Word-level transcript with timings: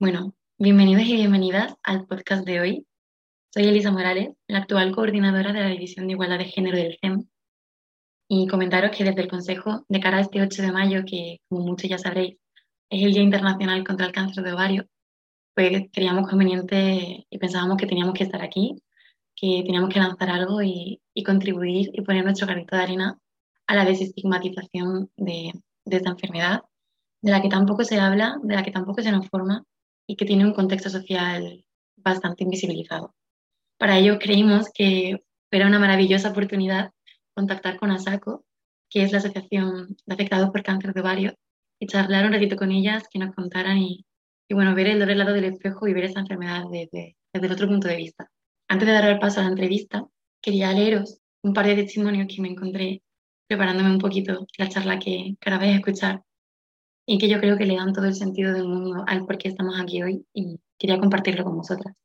Bueno, 0.00 0.34
bienvenidos 0.56 1.02
y 1.02 1.14
bienvenidas 1.14 1.76
al 1.82 2.06
podcast 2.06 2.46
de 2.46 2.58
hoy. 2.58 2.86
Soy 3.52 3.64
Elisa 3.64 3.90
Morales, 3.90 4.30
la 4.48 4.60
actual 4.60 4.92
coordinadora 4.92 5.52
de 5.52 5.60
la 5.60 5.68
División 5.68 6.06
de 6.06 6.14
Igualdad 6.14 6.38
de 6.38 6.46
Género 6.46 6.78
del 6.78 6.96
CEM. 7.02 7.28
Y 8.26 8.46
comentaros 8.46 8.96
que 8.96 9.04
desde 9.04 9.20
el 9.20 9.28
Consejo, 9.28 9.84
de 9.90 10.00
cara 10.00 10.16
a 10.16 10.20
este 10.22 10.40
8 10.40 10.62
de 10.62 10.72
mayo, 10.72 11.02
que 11.06 11.42
como 11.50 11.66
muchos 11.66 11.90
ya 11.90 11.98
sabréis, 11.98 12.38
es 12.88 13.02
el 13.02 13.12
Día 13.12 13.20
Internacional 13.20 13.84
contra 13.84 14.06
el 14.06 14.12
Cáncer 14.12 14.42
de 14.42 14.54
Ovario, 14.54 14.86
pues 15.54 15.90
creíamos 15.92 16.30
conveniente 16.30 17.26
y 17.28 17.38
pensábamos 17.38 17.76
que 17.76 17.86
teníamos 17.86 18.14
que 18.14 18.24
estar 18.24 18.40
aquí, 18.40 18.82
que 19.36 19.62
teníamos 19.66 19.92
que 19.92 20.00
lanzar 20.00 20.30
algo 20.30 20.62
y, 20.62 21.02
contribuir 21.26 21.90
y 21.92 22.00
poner 22.00 22.24
nuestro 22.24 22.46
granito 22.46 22.74
de 22.74 22.82
arena 22.82 23.18
a 23.66 23.74
la 23.74 23.84
desestigmatización 23.84 25.10
de, 25.18 25.52
de 25.84 25.96
esta 25.98 26.08
enfermedad, 26.08 26.62
de 27.20 27.32
la 27.32 27.42
que 27.42 27.50
tampoco 27.50 27.84
se 27.84 28.00
habla, 28.00 28.38
de 28.42 28.54
la 28.54 28.62
que 28.62 28.70
tampoco 28.70 29.02
se 29.02 29.12
nos 29.12 29.28
forma 29.28 29.62
y 30.10 30.16
que 30.16 30.24
tiene 30.24 30.44
un 30.44 30.52
contexto 30.52 30.90
social 30.90 31.64
bastante 31.96 32.42
invisibilizado. 32.42 33.14
Para 33.78 33.96
ello 33.96 34.18
creímos 34.18 34.68
que 34.74 35.22
era 35.52 35.68
una 35.68 35.78
maravillosa 35.78 36.30
oportunidad 36.30 36.90
contactar 37.32 37.78
con 37.78 37.92
ASACO, 37.92 38.44
que 38.90 39.04
es 39.04 39.12
la 39.12 39.18
Asociación 39.18 39.96
de 40.04 40.14
Afectados 40.14 40.50
por 40.50 40.64
Cáncer 40.64 40.94
de 40.94 41.00
Ovario, 41.00 41.34
y 41.78 41.86
charlar 41.86 42.26
un 42.26 42.32
ratito 42.32 42.56
con 42.56 42.72
ellas, 42.72 43.04
que 43.08 43.20
nos 43.20 43.32
contaran 43.36 43.78
y, 43.78 44.04
bueno, 44.50 44.74
ver 44.74 44.88
el 44.88 44.98
doble 44.98 45.14
lado 45.14 45.32
del 45.32 45.44
espejo 45.44 45.86
y 45.86 45.94
ver 45.94 46.06
esa 46.06 46.20
enfermedad 46.20 46.64
desde, 46.72 47.16
desde 47.32 47.46
el 47.46 47.52
otro 47.52 47.68
punto 47.68 47.86
de 47.86 47.96
vista. 47.96 48.28
Antes 48.68 48.88
de 48.88 48.94
dar 48.94 49.08
el 49.08 49.20
paso 49.20 49.38
a 49.38 49.44
la 49.44 49.50
entrevista, 49.50 50.08
quería 50.42 50.72
leeros 50.72 51.20
un 51.44 51.54
par 51.54 51.66
de 51.66 51.76
testimonios 51.76 52.26
que 52.26 52.42
me 52.42 52.48
encontré 52.48 53.00
preparándome 53.46 53.92
un 53.92 54.00
poquito 54.00 54.44
la 54.58 54.68
charla 54.68 54.98
que, 54.98 55.36
que 55.40 55.50
ahora 55.50 55.58
vais 55.58 55.74
a 55.74 55.76
escuchar 55.76 56.22
y 57.12 57.18
que 57.18 57.28
yo 57.28 57.40
creo 57.40 57.58
que 57.58 57.66
le 57.66 57.74
dan 57.74 57.92
todo 57.92 58.04
el 58.04 58.14
sentido 58.14 58.52
del 58.52 58.68
mundo 58.68 59.02
al 59.04 59.26
por 59.26 59.36
qué 59.36 59.48
estamos 59.48 59.80
aquí 59.80 60.00
hoy 60.00 60.24
y 60.32 60.60
quería 60.78 61.00
compartirlo 61.00 61.42
con 61.42 61.56
vosotras. 61.56 61.96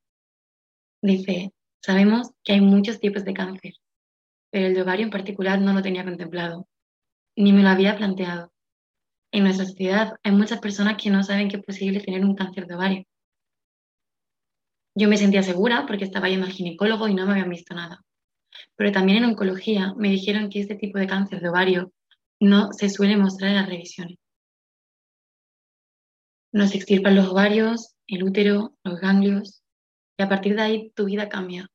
Dice, 0.99 1.53
sabemos 1.79 2.31
que 2.43 2.53
hay 2.53 2.61
muchos 2.61 2.99
tipos 2.99 3.23
de 3.23 3.35
cáncer, 3.35 3.73
pero 4.49 4.65
el 4.65 4.73
de 4.73 4.81
ovario 4.81 5.05
en 5.05 5.11
particular 5.11 5.61
no 5.61 5.73
lo 5.73 5.83
tenía 5.83 6.03
contemplado, 6.03 6.67
ni 7.35 7.53
me 7.53 7.61
lo 7.61 7.69
había 7.69 7.95
planteado. 7.95 8.51
En 9.31 9.43
nuestra 9.43 9.67
sociedad 9.67 10.15
hay 10.23 10.31
muchas 10.31 10.59
personas 10.59 10.97
que 10.99 11.11
no 11.11 11.21
saben 11.21 11.49
que 11.49 11.57
es 11.57 11.63
posible 11.63 11.99
tener 11.99 12.25
un 12.25 12.33
cáncer 12.33 12.65
de 12.65 12.73
ovario. 12.73 13.03
Yo 14.95 15.07
me 15.07 15.17
sentía 15.17 15.43
segura 15.43 15.85
porque 15.85 16.05
estaba 16.05 16.29
yendo 16.29 16.47
al 16.47 16.51
ginecólogo 16.51 17.07
y 17.07 17.13
no 17.13 17.27
me 17.27 17.33
habían 17.33 17.51
visto 17.51 17.75
nada. 17.75 18.03
Pero 18.75 18.91
también 18.91 19.19
en 19.19 19.25
oncología 19.25 19.93
me 19.97 20.09
dijeron 20.09 20.49
que 20.49 20.61
este 20.61 20.73
tipo 20.73 20.97
de 20.97 21.05
cáncer 21.05 21.41
de 21.41 21.49
ovario 21.49 21.93
no 22.39 22.73
se 22.73 22.89
suele 22.89 23.17
mostrar 23.17 23.51
en 23.51 23.57
las 23.57 23.69
revisiones. 23.69 24.17
Nos 26.55 26.73
extirpan 26.73 27.15
los 27.15 27.27
ovarios, 27.27 27.97
el 28.07 28.23
útero, 28.23 28.77
los 28.85 29.01
ganglios, 29.01 29.61
y 30.17 30.23
a 30.23 30.29
partir 30.29 30.55
de 30.55 30.61
ahí 30.61 30.91
tu 30.95 31.03
vida 31.03 31.27
cambia. 31.27 31.69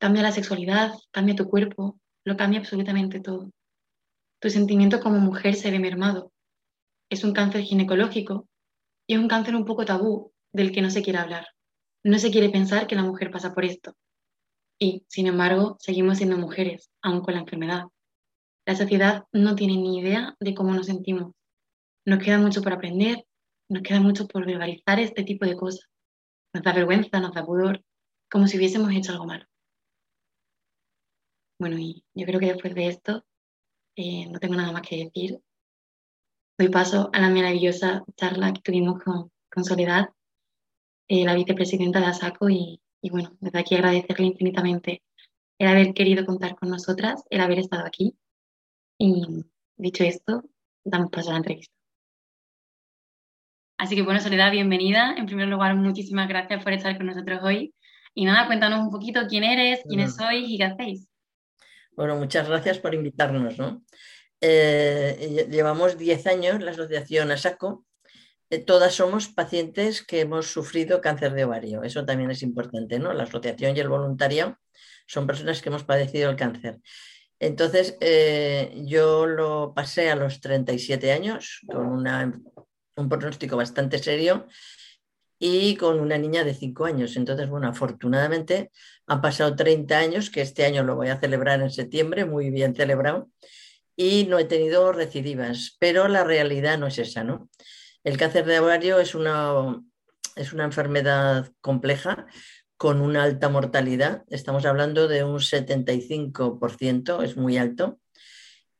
Cambia 0.00 0.24
la 0.24 0.32
sexualidad, 0.32 0.94
cambia 1.12 1.36
tu 1.36 1.48
cuerpo, 1.48 2.00
lo 2.24 2.36
cambia 2.36 2.58
absolutamente 2.58 3.20
todo. 3.20 3.52
Tu 4.40 4.50
sentimiento 4.50 4.98
como 4.98 5.20
mujer 5.20 5.54
se 5.54 5.70
ve 5.70 5.78
mermado. 5.78 6.32
Es 7.08 7.22
un 7.22 7.32
cáncer 7.32 7.62
ginecológico 7.62 8.48
y 9.06 9.14
es 9.14 9.20
un 9.20 9.28
cáncer 9.28 9.54
un 9.54 9.64
poco 9.64 9.84
tabú 9.84 10.32
del 10.52 10.72
que 10.72 10.82
no 10.82 10.90
se 10.90 11.02
quiere 11.02 11.20
hablar. 11.20 11.46
No 12.02 12.18
se 12.18 12.32
quiere 12.32 12.50
pensar 12.50 12.88
que 12.88 12.96
la 12.96 13.04
mujer 13.04 13.30
pasa 13.30 13.54
por 13.54 13.64
esto. 13.64 13.94
Y, 14.76 15.04
sin 15.06 15.28
embargo, 15.28 15.76
seguimos 15.78 16.16
siendo 16.18 16.36
mujeres, 16.36 16.90
aún 17.00 17.20
con 17.20 17.34
la 17.34 17.42
enfermedad. 17.42 17.84
La 18.66 18.74
sociedad 18.74 19.26
no 19.30 19.54
tiene 19.54 19.76
ni 19.76 20.00
idea 20.00 20.34
de 20.40 20.52
cómo 20.52 20.74
nos 20.74 20.86
sentimos. 20.86 21.32
Nos 22.04 22.18
queda 22.18 22.38
mucho 22.38 22.60
por 22.60 22.72
aprender 22.72 23.24
nos 23.70 23.82
queda 23.82 24.00
mucho 24.00 24.26
por 24.26 24.44
verbalizar 24.44 24.98
este 24.98 25.22
tipo 25.22 25.46
de 25.46 25.56
cosas. 25.56 25.88
Nos 26.52 26.64
da 26.64 26.72
vergüenza, 26.72 27.20
nos 27.20 27.32
da 27.32 27.46
pudor, 27.46 27.82
como 28.30 28.48
si 28.48 28.56
hubiésemos 28.58 28.92
hecho 28.92 29.12
algo 29.12 29.26
malo. 29.26 29.46
Bueno, 31.58 31.78
y 31.78 32.04
yo 32.14 32.26
creo 32.26 32.40
que 32.40 32.52
después 32.52 32.74
de 32.74 32.88
esto 32.88 33.24
eh, 33.96 34.26
no 34.26 34.40
tengo 34.40 34.56
nada 34.56 34.72
más 34.72 34.82
que 34.82 35.04
decir. 35.04 35.40
Doy 36.58 36.68
paso 36.68 37.10
a 37.12 37.20
la 37.20 37.30
maravillosa 37.30 38.04
charla 38.16 38.52
que 38.52 38.60
tuvimos 38.60 39.02
con, 39.02 39.30
con 39.50 39.64
Soledad, 39.64 40.10
eh, 41.08 41.24
la 41.24 41.34
vicepresidenta 41.34 42.00
de 42.00 42.06
ASACO, 42.06 42.50
y, 42.50 42.80
y 43.00 43.10
bueno, 43.10 43.36
desde 43.40 43.60
aquí 43.60 43.76
agradecerle 43.76 44.26
infinitamente 44.26 45.02
el 45.58 45.68
haber 45.68 45.94
querido 45.94 46.26
contar 46.26 46.56
con 46.56 46.70
nosotras, 46.70 47.22
el 47.30 47.40
haber 47.40 47.60
estado 47.60 47.86
aquí. 47.86 48.16
Y 48.98 49.44
dicho 49.76 50.02
esto, 50.02 50.42
damos 50.84 51.10
paso 51.10 51.30
a 51.30 51.32
la 51.34 51.38
entrevista. 51.38 51.79
Así 53.80 53.96
que 53.96 54.02
bueno, 54.02 54.20
Soledad, 54.20 54.52
bienvenida. 54.52 55.14
En 55.16 55.24
primer 55.24 55.48
lugar, 55.48 55.74
muchísimas 55.74 56.28
gracias 56.28 56.62
por 56.62 56.74
estar 56.74 56.98
con 56.98 57.06
nosotros 57.06 57.40
hoy. 57.42 57.74
Y 58.12 58.26
nada, 58.26 58.46
cuéntanos 58.46 58.80
un 58.80 58.90
poquito 58.90 59.22
quién 59.26 59.42
eres, 59.42 59.80
quiénes 59.88 60.16
sois 60.16 60.46
y 60.46 60.58
qué 60.58 60.64
hacéis. 60.64 61.08
Bueno, 61.92 62.14
muchas 62.16 62.46
gracias 62.46 62.78
por 62.78 62.94
invitarnos. 62.94 63.56
¿no? 63.56 63.82
Eh, 64.42 65.46
llevamos 65.50 65.96
10 65.96 66.26
años 66.26 66.60
la 66.60 66.72
asociación 66.72 67.30
ASACO. 67.30 67.86
Eh, 68.50 68.58
todas 68.58 68.92
somos 68.92 69.28
pacientes 69.28 70.04
que 70.04 70.20
hemos 70.20 70.48
sufrido 70.48 71.00
cáncer 71.00 71.32
de 71.32 71.46
ovario. 71.46 71.82
Eso 71.82 72.04
también 72.04 72.30
es 72.30 72.42
importante, 72.42 72.98
¿no? 72.98 73.14
La 73.14 73.22
asociación 73.22 73.74
y 73.74 73.80
el 73.80 73.88
voluntario 73.88 74.58
son 75.06 75.26
personas 75.26 75.62
que 75.62 75.70
hemos 75.70 75.84
padecido 75.84 76.28
el 76.28 76.36
cáncer. 76.36 76.80
Entonces, 77.38 77.96
eh, 78.02 78.82
yo 78.84 79.24
lo 79.24 79.72
pasé 79.74 80.10
a 80.10 80.16
los 80.16 80.42
37 80.42 81.12
años 81.12 81.62
con 81.66 81.86
una 81.86 82.30
un 83.00 83.08
pronóstico 83.08 83.56
bastante 83.56 83.98
serio 83.98 84.46
y 85.38 85.76
con 85.76 85.98
una 86.00 86.18
niña 86.18 86.44
de 86.44 86.54
5 86.54 86.84
años. 86.84 87.16
Entonces, 87.16 87.48
bueno, 87.48 87.68
afortunadamente 87.68 88.70
han 89.06 89.22
pasado 89.22 89.56
30 89.56 89.98
años, 89.98 90.30
que 90.30 90.42
este 90.42 90.64
año 90.64 90.84
lo 90.84 90.96
voy 90.96 91.08
a 91.08 91.18
celebrar 91.18 91.62
en 91.62 91.70
septiembre, 91.70 92.26
muy 92.26 92.50
bien 92.50 92.74
celebrado, 92.74 93.30
y 93.96 94.26
no 94.28 94.38
he 94.38 94.44
tenido 94.44 94.92
recidivas, 94.92 95.76
pero 95.80 96.08
la 96.08 96.24
realidad 96.24 96.78
no 96.78 96.86
es 96.86 96.98
esa, 96.98 97.24
¿no? 97.24 97.48
El 98.04 98.16
cáncer 98.16 98.44
de 98.46 98.60
ovario 98.60 99.00
es 99.00 99.14
una, 99.14 99.82
es 100.36 100.52
una 100.52 100.64
enfermedad 100.64 101.50
compleja 101.60 102.26
con 102.76 103.00
una 103.00 103.24
alta 103.24 103.48
mortalidad, 103.50 104.24
estamos 104.28 104.64
hablando 104.64 105.06
de 105.06 105.24
un 105.24 105.38
75%, 105.38 107.22
es 107.22 107.36
muy 107.36 107.58
alto, 107.58 107.98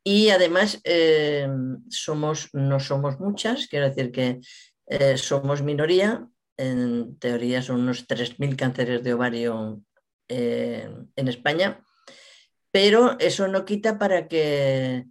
y 0.02 0.30
además 0.30 0.80
eh, 0.84 1.48
somos, 1.88 2.48
no 2.52 2.80
somos 2.80 3.20
muchas, 3.20 3.66
quiero 3.66 3.88
decir 3.88 4.10
que 4.10 4.40
eh, 4.86 5.16
somos 5.16 5.62
minoría, 5.62 6.26
en 6.56 7.18
teoría 7.18 7.62
son 7.62 7.80
unos 7.80 8.06
3.000 8.06 8.56
cánceres 8.56 9.02
de 9.02 9.14
ovario 9.14 9.82
eh, 10.28 10.88
en 11.16 11.28
España, 11.28 11.84
pero 12.70 13.18
eso 13.18 13.48
no 13.48 13.64
quita 13.64 13.98
para 13.98 14.28
que, 14.28 15.06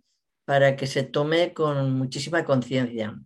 para 0.46 0.76
que 0.76 0.88
se 0.88 1.04
tome 1.04 1.54
con 1.54 1.94
muchísima 1.94 2.46
conciencia. 2.46 3.20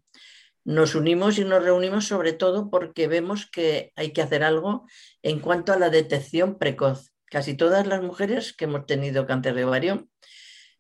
Nos 0.66 0.96
unimos 0.96 1.38
y 1.38 1.44
nos 1.44 1.64
reunimos 1.64 2.08
sobre 2.08 2.34
todo 2.34 2.70
porque 2.70 3.08
vemos 3.08 3.46
que 3.46 3.92
hay 3.96 4.12
que 4.12 4.22
hacer 4.22 4.44
algo 4.44 4.88
en 5.22 5.40
cuanto 5.40 5.74
a 5.74 5.80
la 5.80 5.90
detección 5.90 6.58
precoz. 6.58 7.12
Casi 7.26 7.56
todas 7.56 7.86
las 7.86 8.02
mujeres 8.02 8.54
que 8.54 8.66
hemos 8.66 8.86
tenido 8.86 9.26
cáncer 9.26 9.56
de 9.56 9.66
ovario 9.66 10.08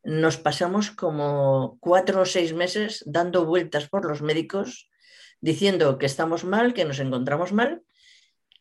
nos 0.03 0.37
pasamos 0.37 0.91
como 0.91 1.77
cuatro 1.79 2.21
o 2.21 2.25
seis 2.25 2.53
meses 2.53 3.03
dando 3.05 3.45
vueltas 3.45 3.87
por 3.87 4.05
los 4.05 4.21
médicos 4.21 4.91
diciendo 5.39 5.97
que 5.97 6.05
estamos 6.05 6.43
mal, 6.43 6.73
que 6.73 6.85
nos 6.85 6.99
encontramos 6.99 7.51
mal 7.51 7.81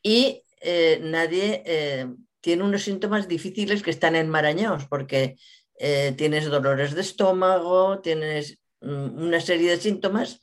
y 0.03 0.45
eh, 0.61 1.01
nadie 1.03 1.63
eh, 1.67 2.07
tiene 2.41 2.63
unos 2.63 2.83
síntomas 2.83 3.29
difíciles 3.29 3.83
que 3.83 3.91
están 3.91 4.15
enmarañados 4.15 4.87
porque 4.87 5.37
eh, 5.79 6.15
tienes 6.17 6.47
dolores 6.47 6.95
de 6.95 7.01
estómago, 7.01 8.01
tienes 8.01 8.59
mm, 8.81 9.23
una 9.23 9.41
serie 9.41 9.71
de 9.71 9.81
síntomas 9.81 10.41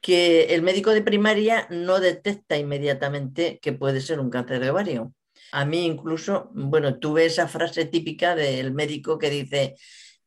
que 0.00 0.54
el 0.54 0.62
médico 0.62 0.90
de 0.90 1.02
primaria 1.02 1.68
no 1.70 2.00
detecta 2.00 2.58
inmediatamente 2.58 3.60
que 3.62 3.72
puede 3.72 4.00
ser 4.00 4.18
un 4.18 4.30
cáncer 4.30 4.58
de 4.58 4.70
ovario. 4.70 5.14
A 5.52 5.64
mí 5.64 5.84
incluso, 5.84 6.50
bueno, 6.54 6.98
tuve 6.98 7.26
esa 7.26 7.46
frase 7.46 7.84
típica 7.84 8.34
del 8.34 8.72
médico 8.72 9.18
que 9.18 9.30
dice, 9.30 9.76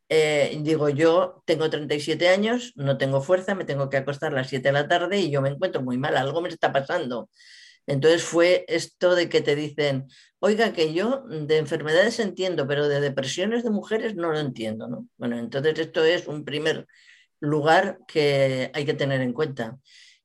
eh, 0.09 0.57
digo, 0.61 0.89
yo 0.89 1.43
tengo 1.45 1.69
37 1.69 2.27
años, 2.29 2.73
no 2.75 2.97
tengo 2.97 3.21
fuerza, 3.21 3.55
me 3.55 3.65
tengo 3.65 3.89
que 3.89 3.97
acostar 3.97 4.31
a 4.31 4.35
las 4.35 4.49
7 4.49 4.69
de 4.69 4.73
la 4.73 4.87
tarde 4.87 5.19
y 5.19 5.31
yo 5.31 5.41
me 5.41 5.49
encuentro 5.49 5.81
muy 5.81 5.97
mal, 5.97 6.15
algo 6.17 6.41
me 6.41 6.49
está 6.49 6.71
pasando. 6.71 7.29
Entonces 7.87 8.23
fue 8.23 8.65
esto 8.67 9.15
de 9.15 9.29
que 9.29 9.41
te 9.41 9.55
dicen, 9.55 10.07
oiga, 10.39 10.73
que 10.73 10.93
yo 10.93 11.23
de 11.27 11.57
enfermedades 11.57 12.19
entiendo, 12.19 12.67
pero 12.67 12.87
de 12.87 12.99
depresiones 12.99 13.63
de 13.63 13.69
mujeres 13.69 14.15
no 14.15 14.31
lo 14.31 14.39
entiendo, 14.39 14.87
¿no? 14.87 15.07
Bueno, 15.17 15.37
entonces 15.37 15.77
esto 15.79 16.03
es 16.03 16.27
un 16.27 16.45
primer 16.45 16.87
lugar 17.39 17.99
que 18.07 18.71
hay 18.73 18.85
que 18.85 18.93
tener 18.93 19.21
en 19.21 19.33
cuenta, 19.33 19.77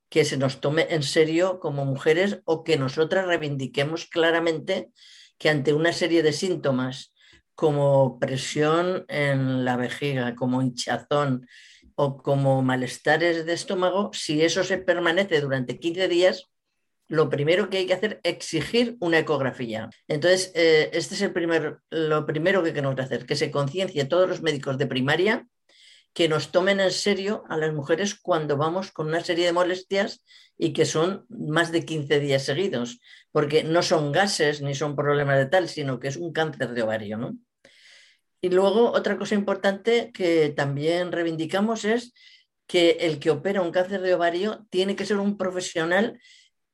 que 0.09 0.25
se 0.25 0.37
nos 0.37 0.61
tome 0.61 0.87
en 0.91 1.03
serio 1.03 1.61
como 1.61 1.85
mujeres 1.85 2.41
o 2.45 2.65
que 2.65 2.79
nosotras 2.79 3.27
reivindiquemos 3.27 4.07
claramente 4.07 4.91
que 5.39 5.51
ante 5.51 5.73
una 5.73 5.93
serie 5.93 6.23
de 6.23 6.33
síntomas 6.33 7.13
como 7.61 8.19
presión 8.19 9.05
en 9.09 9.67
la 9.67 9.77
vejiga, 9.77 10.35
como 10.35 10.63
hinchazón 10.63 11.47
o 11.95 12.17
como 12.23 12.63
malestares 12.63 13.45
de 13.45 13.53
estómago, 13.53 14.11
si 14.15 14.43
eso 14.43 14.65
se 14.65 14.79
permanece 14.79 15.43
durante 15.43 15.79
15 15.79 16.09
días, 16.09 16.51
lo 17.07 17.29
primero 17.29 17.69
que 17.69 17.77
hay 17.77 17.87
que 17.87 17.93
hacer 17.93 18.19
es 18.23 18.33
exigir 18.33 18.97
una 19.01 19.19
ecografía. 19.19 19.91
Entonces, 20.09 20.53
eh, 20.55 20.89
este 20.95 21.15
es 21.15 21.21
el 21.21 21.35
primer, 21.35 21.81
lo 21.91 22.25
primero 22.25 22.63
que 22.63 22.73
tenemos 22.73 22.97
que 22.97 23.03
hacer, 23.03 23.27
que 23.27 23.37
se 23.37 23.51
conciencie 23.51 24.07
todos 24.07 24.27
los 24.27 24.41
médicos 24.41 24.79
de 24.79 24.87
primaria 24.87 25.47
que 26.15 26.31
nos 26.31 26.53
tomen 26.53 26.81
en 26.81 26.91
serio 26.91 27.45
a 27.51 27.59
las 27.59 27.75
mujeres 27.75 28.15
cuando 28.15 28.57
vamos 28.57 28.91
con 28.91 29.09
una 29.09 29.23
serie 29.23 29.45
de 29.45 29.53
molestias 29.53 30.25
y 30.57 30.73
que 30.73 30.87
son 30.87 31.27
más 31.29 31.73
de 31.73 31.85
15 31.85 32.21
días 32.21 32.43
seguidos, 32.43 33.01
porque 33.33 33.65
no 33.65 33.83
son 33.83 34.13
gases 34.13 34.63
ni 34.63 34.75
son 34.75 34.97
problemas 34.97 35.37
de 35.37 35.47
tal, 35.47 35.69
sino 35.69 36.01
que 36.01 36.09
es 36.09 36.17
un 36.17 36.33
cáncer 36.33 36.71
de 36.71 36.83
ovario. 36.83 37.19
¿no? 37.19 37.37
Y 38.41 38.49
luego 38.49 38.93
otra 38.93 39.19
cosa 39.19 39.35
importante 39.35 40.11
que 40.13 40.51
también 40.51 41.13
reivindicamos 41.13 41.85
es 41.85 42.13
que 42.67 42.93
el 43.01 43.19
que 43.19 43.31
opera 43.31 43.63
un 43.63 43.73
cáncer 43.73 44.01
de 44.01 44.15
ovario 44.15 44.67
tiene 44.71 44.97
que 44.97 45.05
ser 45.05 45.19
un 45.19 45.37
profesional 45.37 46.21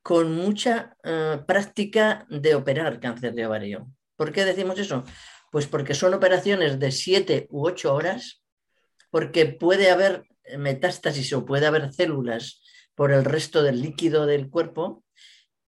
con 0.02 0.32
mucha 0.32 0.96
eh, 1.02 1.40
práctica 1.46 2.26
de 2.28 2.54
operar 2.54 3.00
cáncer 3.00 3.34
de 3.34 3.46
ovario. 3.46 3.88
¿Por 4.14 4.30
qué 4.30 4.44
decimos 4.44 4.78
eso? 4.78 5.02
Pues 5.50 5.66
porque 5.66 5.94
son 5.94 6.14
operaciones 6.14 6.78
de 6.78 6.92
7 6.92 7.46
u 7.50 7.66
8 7.66 7.94
horas, 7.94 8.42
porque 9.10 9.46
puede 9.46 9.90
haber 9.90 10.24
metástasis 10.56 11.32
o 11.32 11.44
puede 11.44 11.66
haber 11.66 11.92
células 11.92 12.62
por 12.94 13.10
el 13.10 13.24
resto 13.24 13.62
del 13.62 13.82
líquido 13.82 14.26
del 14.26 14.48
cuerpo 14.48 15.02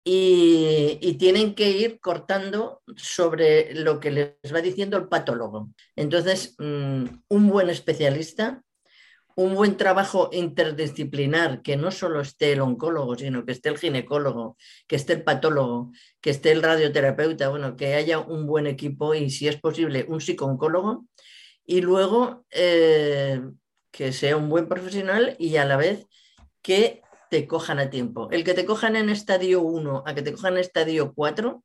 y, 0.09 1.17
tienen 1.17 1.53
que 1.53 1.69
ir 1.69 1.99
cortando 1.99 2.81
sobre 2.95 3.73
lo 3.73 3.99
que 3.99 4.11
les 4.11 4.53
va 4.53 4.61
diciendo 4.61 4.95
el 4.95 5.09
patólogo. 5.09 5.69
Entonces, 5.97 6.55
mm, 6.59 7.03
un 7.27 7.49
buen 7.49 7.69
especialista, 7.69 8.63
un 9.35 9.53
buen 9.53 9.75
trabajo 9.75 10.29
interdisciplinar, 10.31 11.61
que 11.61 11.75
no 11.75 11.91
solo 11.91 12.21
esté 12.21 12.53
el 12.53 12.61
oncólogo, 12.61 13.17
sino 13.17 13.45
que 13.45 13.51
esté 13.51 13.67
el 13.69 13.77
ginecólogo, 13.77 14.55
que 14.87 14.95
esté 14.95 15.13
el 15.13 15.23
patólogo, 15.23 15.91
que 16.21 16.29
esté 16.29 16.51
el 16.53 16.63
radioterapeuta, 16.63 17.49
bueno, 17.49 17.75
que 17.75 17.95
haya 17.95 18.19
un 18.19 18.47
buen 18.47 18.65
equipo 18.65 19.13
y, 19.13 19.29
si 19.29 19.49
es 19.49 19.59
posible, 19.59 20.05
un 20.07 20.21
psicooncólogo. 20.21 21.05
Y 21.65 21.81
luego, 21.81 22.45
eh, 22.51 23.41
que 23.91 24.13
sea 24.13 24.37
un 24.37 24.47
buen 24.47 24.69
profesional 24.69 25.35
y 25.37 25.57
a 25.57 25.65
la 25.65 25.75
vez 25.75 26.05
que 26.61 27.01
te 27.29 27.47
cojan 27.47 27.79
a 27.79 27.89
tiempo. 27.89 28.29
El 28.31 28.43
que 28.43 28.53
te 28.53 28.65
cojan 28.65 28.95
en 28.95 29.09
estadio 29.09 29.61
1 29.61 30.03
a 30.05 30.15
que 30.15 30.21
te 30.21 30.33
cojan 30.33 30.53
en 30.53 30.59
estadio 30.59 31.13
4 31.13 31.63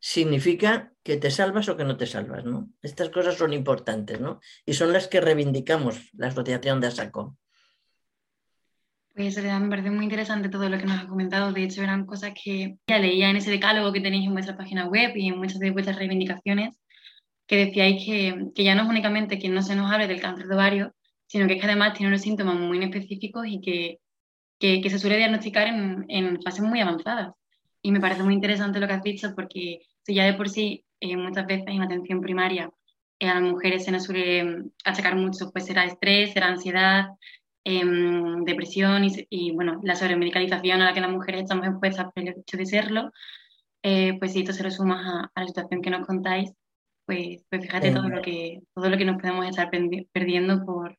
significa 0.00 0.92
que 1.02 1.16
te 1.16 1.30
salvas 1.30 1.68
o 1.68 1.76
que 1.76 1.84
no 1.84 1.96
te 1.96 2.06
salvas, 2.06 2.44
¿no? 2.44 2.70
Estas 2.82 3.10
cosas 3.10 3.36
son 3.36 3.52
importantes, 3.52 4.20
¿no? 4.20 4.40
Y 4.64 4.74
son 4.74 4.92
las 4.92 5.08
que 5.08 5.20
reivindicamos 5.20 6.10
la 6.14 6.28
asociación 6.28 6.80
de 6.80 6.86
ASACO. 6.88 7.36
Pues 9.14 9.36
me 9.42 9.68
parece 9.68 9.90
muy 9.90 10.04
interesante 10.04 10.48
todo 10.48 10.68
lo 10.68 10.78
que 10.78 10.84
nos 10.84 11.00
has 11.00 11.06
comentado. 11.06 11.52
De 11.52 11.64
hecho, 11.64 11.82
eran 11.82 12.06
cosas 12.06 12.32
que 12.40 12.76
ya 12.86 12.98
leía 12.98 13.28
en 13.28 13.36
ese 13.36 13.50
decálogo 13.50 13.92
que 13.92 14.00
tenéis 14.00 14.26
en 14.26 14.32
vuestra 14.32 14.56
página 14.56 14.86
web 14.86 15.10
y 15.16 15.28
en 15.28 15.38
muchas 15.38 15.58
de 15.58 15.72
vuestras 15.72 15.96
reivindicaciones, 15.96 16.78
que 17.48 17.56
decíais 17.56 18.04
que, 18.06 18.50
que 18.54 18.62
ya 18.62 18.76
no 18.76 18.82
es 18.82 18.88
únicamente 18.88 19.40
que 19.40 19.48
no 19.48 19.62
se 19.62 19.74
nos 19.74 19.90
hable 19.90 20.06
del 20.06 20.20
cáncer 20.20 20.46
de 20.46 20.54
ovario, 20.54 20.94
sino 21.26 21.48
que 21.48 21.54
es 21.54 21.60
que 21.60 21.66
además 21.66 21.94
tiene 21.94 22.08
unos 22.08 22.22
síntomas 22.22 22.54
muy 22.54 22.82
específicos 22.82 23.44
y 23.48 23.60
que 23.60 23.98
que, 24.58 24.90
se 24.90 24.98
suele 24.98 25.16
diagnosticar 25.18 25.68
en, 25.68 26.04
en, 26.08 26.42
fases 26.42 26.62
muy 26.62 26.80
avanzadas. 26.80 27.34
Y 27.82 27.92
me 27.92 28.00
parece 28.00 28.22
muy 28.22 28.34
interesante 28.34 28.80
lo 28.80 28.86
que 28.86 28.94
has 28.94 29.02
dicho 29.02 29.34
porque 29.34 29.80
si 30.02 30.14
ya 30.14 30.24
de 30.24 30.34
por 30.34 30.48
sí 30.48 30.84
eh, 31.00 31.16
muchas 31.16 31.46
veces 31.46 31.66
en 31.68 31.82
atención 31.82 32.20
primaria 32.20 32.70
eh, 33.20 33.28
a 33.28 33.34
las 33.34 33.42
mujeres 33.42 33.84
se 33.84 33.92
nos 33.92 34.04
suele 34.04 34.44
mm, 34.44 34.70
achacar 34.84 35.16
mucho, 35.16 35.50
pues 35.52 35.66
será 35.66 35.84
estrés, 35.84 36.32
será 36.32 36.48
ansiedad, 36.48 37.06
em, 37.64 38.44
depresión 38.44 39.04
y, 39.04 39.26
y, 39.30 39.52
bueno, 39.52 39.80
la 39.84 39.96
sobremedicalización 39.96 40.82
a 40.82 40.86
la 40.86 40.94
que 40.94 41.00
las 41.00 41.10
mujeres 41.10 41.42
estamos 41.42 41.66
expuestas 41.66 42.06
por 42.12 42.22
el 42.22 42.28
hecho 42.30 42.56
de 42.56 42.66
serlo, 42.66 43.12
eh, 43.82 44.18
pues 44.18 44.32
si 44.32 44.40
esto 44.40 44.52
se 44.52 44.62
lo 44.64 44.70
sumas 44.70 45.04
a, 45.06 45.30
a, 45.34 45.40
la 45.42 45.46
situación 45.46 45.82
que 45.82 45.90
nos 45.90 46.06
contáis, 46.06 46.52
pues, 47.06 47.44
pues 47.48 47.62
fíjate 47.62 47.92
todo, 47.92 48.08
lo 48.08 48.22
que, 48.22 48.60
todo 48.74 48.90
lo 48.90 48.98
que 48.98 49.04
nos 49.04 49.20
podemos 49.20 49.46
estar 49.46 49.70
perdiendo 50.12 50.64
por, 50.64 50.98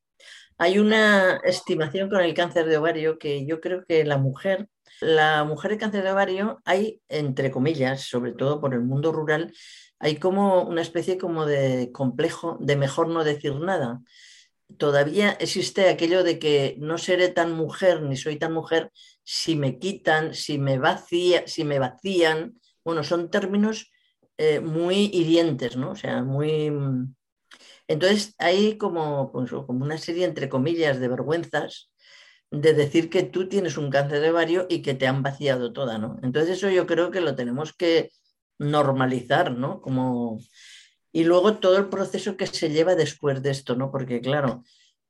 hay 0.59 0.77
una 0.77 1.37
estimación 1.37 2.09
con 2.09 2.19
el 2.19 2.33
cáncer 2.33 2.67
de 2.67 2.77
ovario 2.77 3.17
que 3.17 3.45
yo 3.45 3.61
creo 3.61 3.85
que 3.85 4.03
la 4.03 4.17
mujer, 4.17 4.67
la 4.99 5.45
mujer 5.45 5.71
de 5.71 5.77
cáncer 5.77 6.03
de 6.03 6.11
ovario, 6.11 6.61
hay, 6.65 7.01
entre 7.07 7.49
comillas, 7.49 8.01
sobre 8.01 8.33
todo 8.33 8.59
por 8.59 8.73
el 8.73 8.81
mundo 8.81 9.13
rural, 9.13 9.53
hay 9.99 10.17
como 10.17 10.63
una 10.63 10.81
especie 10.81 11.17
como 11.17 11.45
de 11.45 11.91
complejo 11.93 12.57
de 12.59 12.75
mejor 12.75 13.07
no 13.07 13.23
decir 13.23 13.55
nada. 13.55 14.01
Todavía 14.77 15.31
existe 15.31 15.87
aquello 15.87 16.23
de 16.25 16.39
que 16.39 16.75
no 16.79 16.97
seré 16.97 17.29
tan 17.29 17.53
mujer 17.53 18.01
ni 18.01 18.17
soy 18.17 18.37
tan 18.37 18.51
mujer 18.51 18.91
si 19.23 19.55
me 19.55 19.79
quitan, 19.79 20.33
si 20.35 20.59
me, 20.59 20.77
vacía, 20.77 21.47
si 21.47 21.63
me 21.63 21.79
vacían. 21.79 22.59
Bueno, 22.83 23.05
son 23.05 23.31
términos 23.31 23.91
eh, 24.37 24.59
muy 24.59 25.09
hirientes, 25.13 25.77
¿no? 25.77 25.91
O 25.91 25.95
sea, 25.95 26.21
muy 26.21 26.69
entonces 27.89 28.35
hay 28.37 28.77
como, 28.77 29.31
pues, 29.31 29.49
como 29.49 29.83
una 29.83 29.97
serie, 29.97 30.23
entre 30.23 30.47
comillas, 30.47 30.99
de 30.99 31.07
vergüenzas 31.07 31.89
de 32.51 32.73
decir 32.73 33.09
que 33.09 33.23
tú 33.23 33.49
tienes 33.49 33.77
un 33.77 33.89
cáncer 33.89 34.21
de 34.21 34.29
ovario 34.29 34.67
y 34.69 34.83
que 34.83 34.93
te 34.93 35.07
han 35.07 35.23
vaciado 35.23 35.73
toda, 35.73 35.97
¿no? 35.97 36.19
Entonces 36.21 36.57
eso 36.57 36.69
yo 36.69 36.85
creo 36.85 37.09
que 37.09 37.19
lo 37.19 37.35
tenemos 37.35 37.73
que 37.73 38.11
normalizar, 38.59 39.51
¿no? 39.51 39.81
Como... 39.81 40.39
Y 41.11 41.23
luego 41.23 41.57
todo 41.57 41.77
el 41.77 41.89
proceso 41.89 42.37
que 42.37 42.45
se 42.45 42.69
lleva 42.69 42.93
después 42.93 43.41
de 43.41 43.49
esto, 43.49 43.75
¿no? 43.75 43.91
Porque 43.91 44.21
claro, 44.21 44.63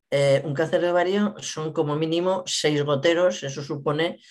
eh, 0.10 0.42
un 0.46 0.54
cáncer 0.54 0.80
de 0.80 0.92
ovario 0.92 1.36
son 1.40 1.74
como 1.74 1.98
mínimo 1.98 2.44
seis 2.46 2.82
goteros, 2.84 3.44
eso 3.44 3.62
supone 3.62 4.22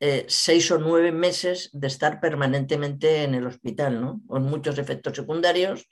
eh, 0.00 0.24
seis 0.28 0.70
o 0.70 0.78
nueve 0.78 1.12
meses 1.12 1.68
de 1.74 1.88
estar 1.88 2.20
permanentemente 2.20 3.24
en 3.24 3.34
el 3.34 3.46
hospital, 3.46 4.00
¿no? 4.00 4.22
Con 4.26 4.44
muchos 4.44 4.78
efectos 4.78 5.14
secundarios 5.16 5.86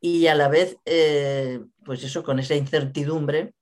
y 0.00 0.26
a 0.28 0.34
la 0.34 0.48
vez, 0.48 0.78
eh, 0.84 1.60
pues 1.84 2.04
eso, 2.04 2.22
con 2.22 2.38
esa 2.38 2.54
incertidumbre 2.54 3.54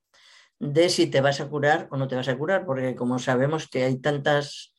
de 0.59 0.89
si 0.89 1.07
te 1.07 1.21
vas 1.21 1.41
a 1.41 1.49
curar 1.49 1.89
o 1.91 1.97
no 1.97 2.09
te 2.09 2.17
vas 2.17 2.29
a 2.29 2.37
curar, 2.39 2.67
porque 2.67 2.95
como 2.95 3.19
sabemos 3.19 3.69
que 3.69 3.85
hay 3.85 4.01
tantas 4.01 4.75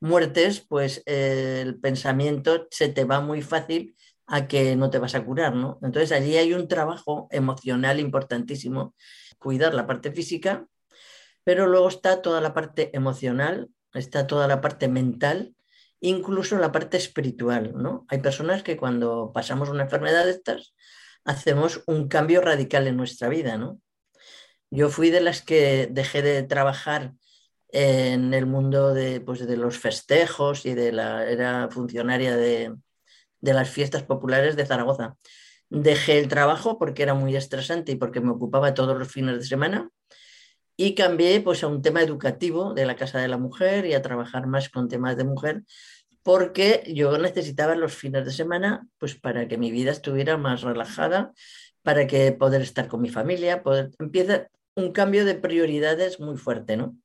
muertes, 0.00 0.64
pues 0.68 1.02
eh, 1.06 1.60
el 1.62 1.80
pensamiento 1.80 2.66
se 2.70 2.88
te 2.88 3.04
va 3.04 3.20
muy 3.20 3.42
fácil 3.42 3.96
a 4.26 4.46
que 4.48 4.76
no 4.76 4.90
te 4.90 4.98
vas 4.98 5.14
a 5.14 5.24
curar, 5.24 5.54
¿no? 5.54 5.78
Entonces 5.82 6.12
allí 6.12 6.36
hay 6.36 6.52
un 6.52 6.68
trabajo 6.68 7.28
emocional 7.30 8.00
importantísimo, 8.00 8.94
cuidar 9.38 9.74
la 9.74 9.86
parte 9.86 10.12
física, 10.12 10.66
pero 11.44 11.66
luego 11.66 11.88
está 11.88 12.22
toda 12.22 12.40
la 12.40 12.52
parte 12.52 12.90
emocional, 12.96 13.68
está 13.94 14.26
toda 14.26 14.48
la 14.48 14.60
parte 14.60 14.88
mental, 14.88 15.55
incluso 16.00 16.58
la 16.58 16.72
parte 16.72 16.96
espiritual, 16.96 17.72
¿no? 17.76 18.06
Hay 18.08 18.18
personas 18.18 18.62
que 18.62 18.76
cuando 18.76 19.32
pasamos 19.32 19.68
una 19.68 19.84
enfermedad 19.84 20.24
de 20.24 20.32
estas, 20.32 20.74
hacemos 21.24 21.82
un 21.86 22.08
cambio 22.08 22.40
radical 22.40 22.86
en 22.86 22.96
nuestra 22.96 23.28
vida, 23.28 23.56
¿no? 23.58 23.80
Yo 24.70 24.88
fui 24.88 25.10
de 25.10 25.20
las 25.20 25.42
que 25.42 25.88
dejé 25.90 26.22
de 26.22 26.42
trabajar 26.42 27.12
en 27.68 28.34
el 28.34 28.46
mundo 28.46 28.94
de, 28.94 29.20
pues, 29.20 29.46
de 29.46 29.56
los 29.56 29.78
festejos 29.78 30.66
y 30.66 30.74
de 30.74 30.92
la, 30.92 31.28
era 31.28 31.68
funcionaria 31.70 32.36
de, 32.36 32.74
de 33.40 33.54
las 33.54 33.70
fiestas 33.70 34.02
populares 34.02 34.56
de 34.56 34.66
Zaragoza. 34.66 35.16
Dejé 35.68 36.18
el 36.18 36.28
trabajo 36.28 36.78
porque 36.78 37.02
era 37.02 37.14
muy 37.14 37.36
estresante 37.36 37.92
y 37.92 37.96
porque 37.96 38.20
me 38.20 38.30
ocupaba 38.30 38.74
todos 38.74 38.96
los 38.98 39.08
fines 39.08 39.38
de 39.38 39.44
semana 39.44 39.90
y 40.76 40.94
cambié 40.94 41.40
pues 41.40 41.62
a 41.62 41.68
un 41.68 41.82
tema 41.82 42.02
educativo 42.02 42.74
de 42.74 42.86
la 42.86 42.96
Casa 42.96 43.18
de 43.18 43.28
la 43.28 43.38
Mujer 43.38 43.86
y 43.86 43.94
a 43.94 44.02
trabajar 44.02 44.46
más 44.46 44.68
con 44.68 44.88
temas 44.88 45.16
de 45.16 45.24
mujer 45.24 45.62
porque 46.26 46.82
yo 46.88 47.16
necesitaba 47.18 47.76
los 47.76 47.94
fines 47.94 48.24
de 48.24 48.32
semana 48.32 48.88
pues 48.98 49.14
para 49.14 49.46
que 49.46 49.58
mi 49.58 49.70
vida 49.70 49.92
estuviera 49.92 50.36
más 50.36 50.62
relajada, 50.62 51.32
para 51.82 52.08
que 52.08 52.32
poder 52.32 52.62
estar 52.62 52.88
con 52.88 53.00
mi 53.00 53.10
familia, 53.10 53.62
poder 53.62 53.92
empieza 54.00 54.48
un 54.74 54.90
cambio 54.90 55.24
de 55.24 55.36
prioridades 55.36 56.18
muy 56.18 56.36
fuerte, 56.36 56.76
¿no? 56.76 56.96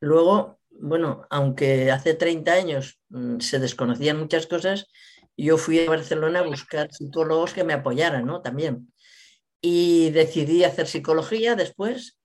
Luego, 0.00 0.60
bueno, 0.68 1.26
aunque 1.30 1.90
hace 1.90 2.12
30 2.12 2.52
años 2.52 3.00
mm, 3.08 3.38
se 3.40 3.58
desconocían 3.58 4.18
muchas 4.18 4.46
cosas, 4.46 4.86
yo 5.34 5.56
fui 5.56 5.80
a 5.80 5.88
Barcelona 5.88 6.40
a 6.40 6.46
buscar 6.46 6.92
psicólogos 6.92 7.54
que 7.54 7.64
me 7.64 7.72
apoyaran, 7.72 8.26
¿no? 8.26 8.42
También. 8.42 8.92
Y 9.62 10.10
decidí 10.10 10.62
hacer 10.62 10.86
psicología 10.88 11.54
después 11.54 12.15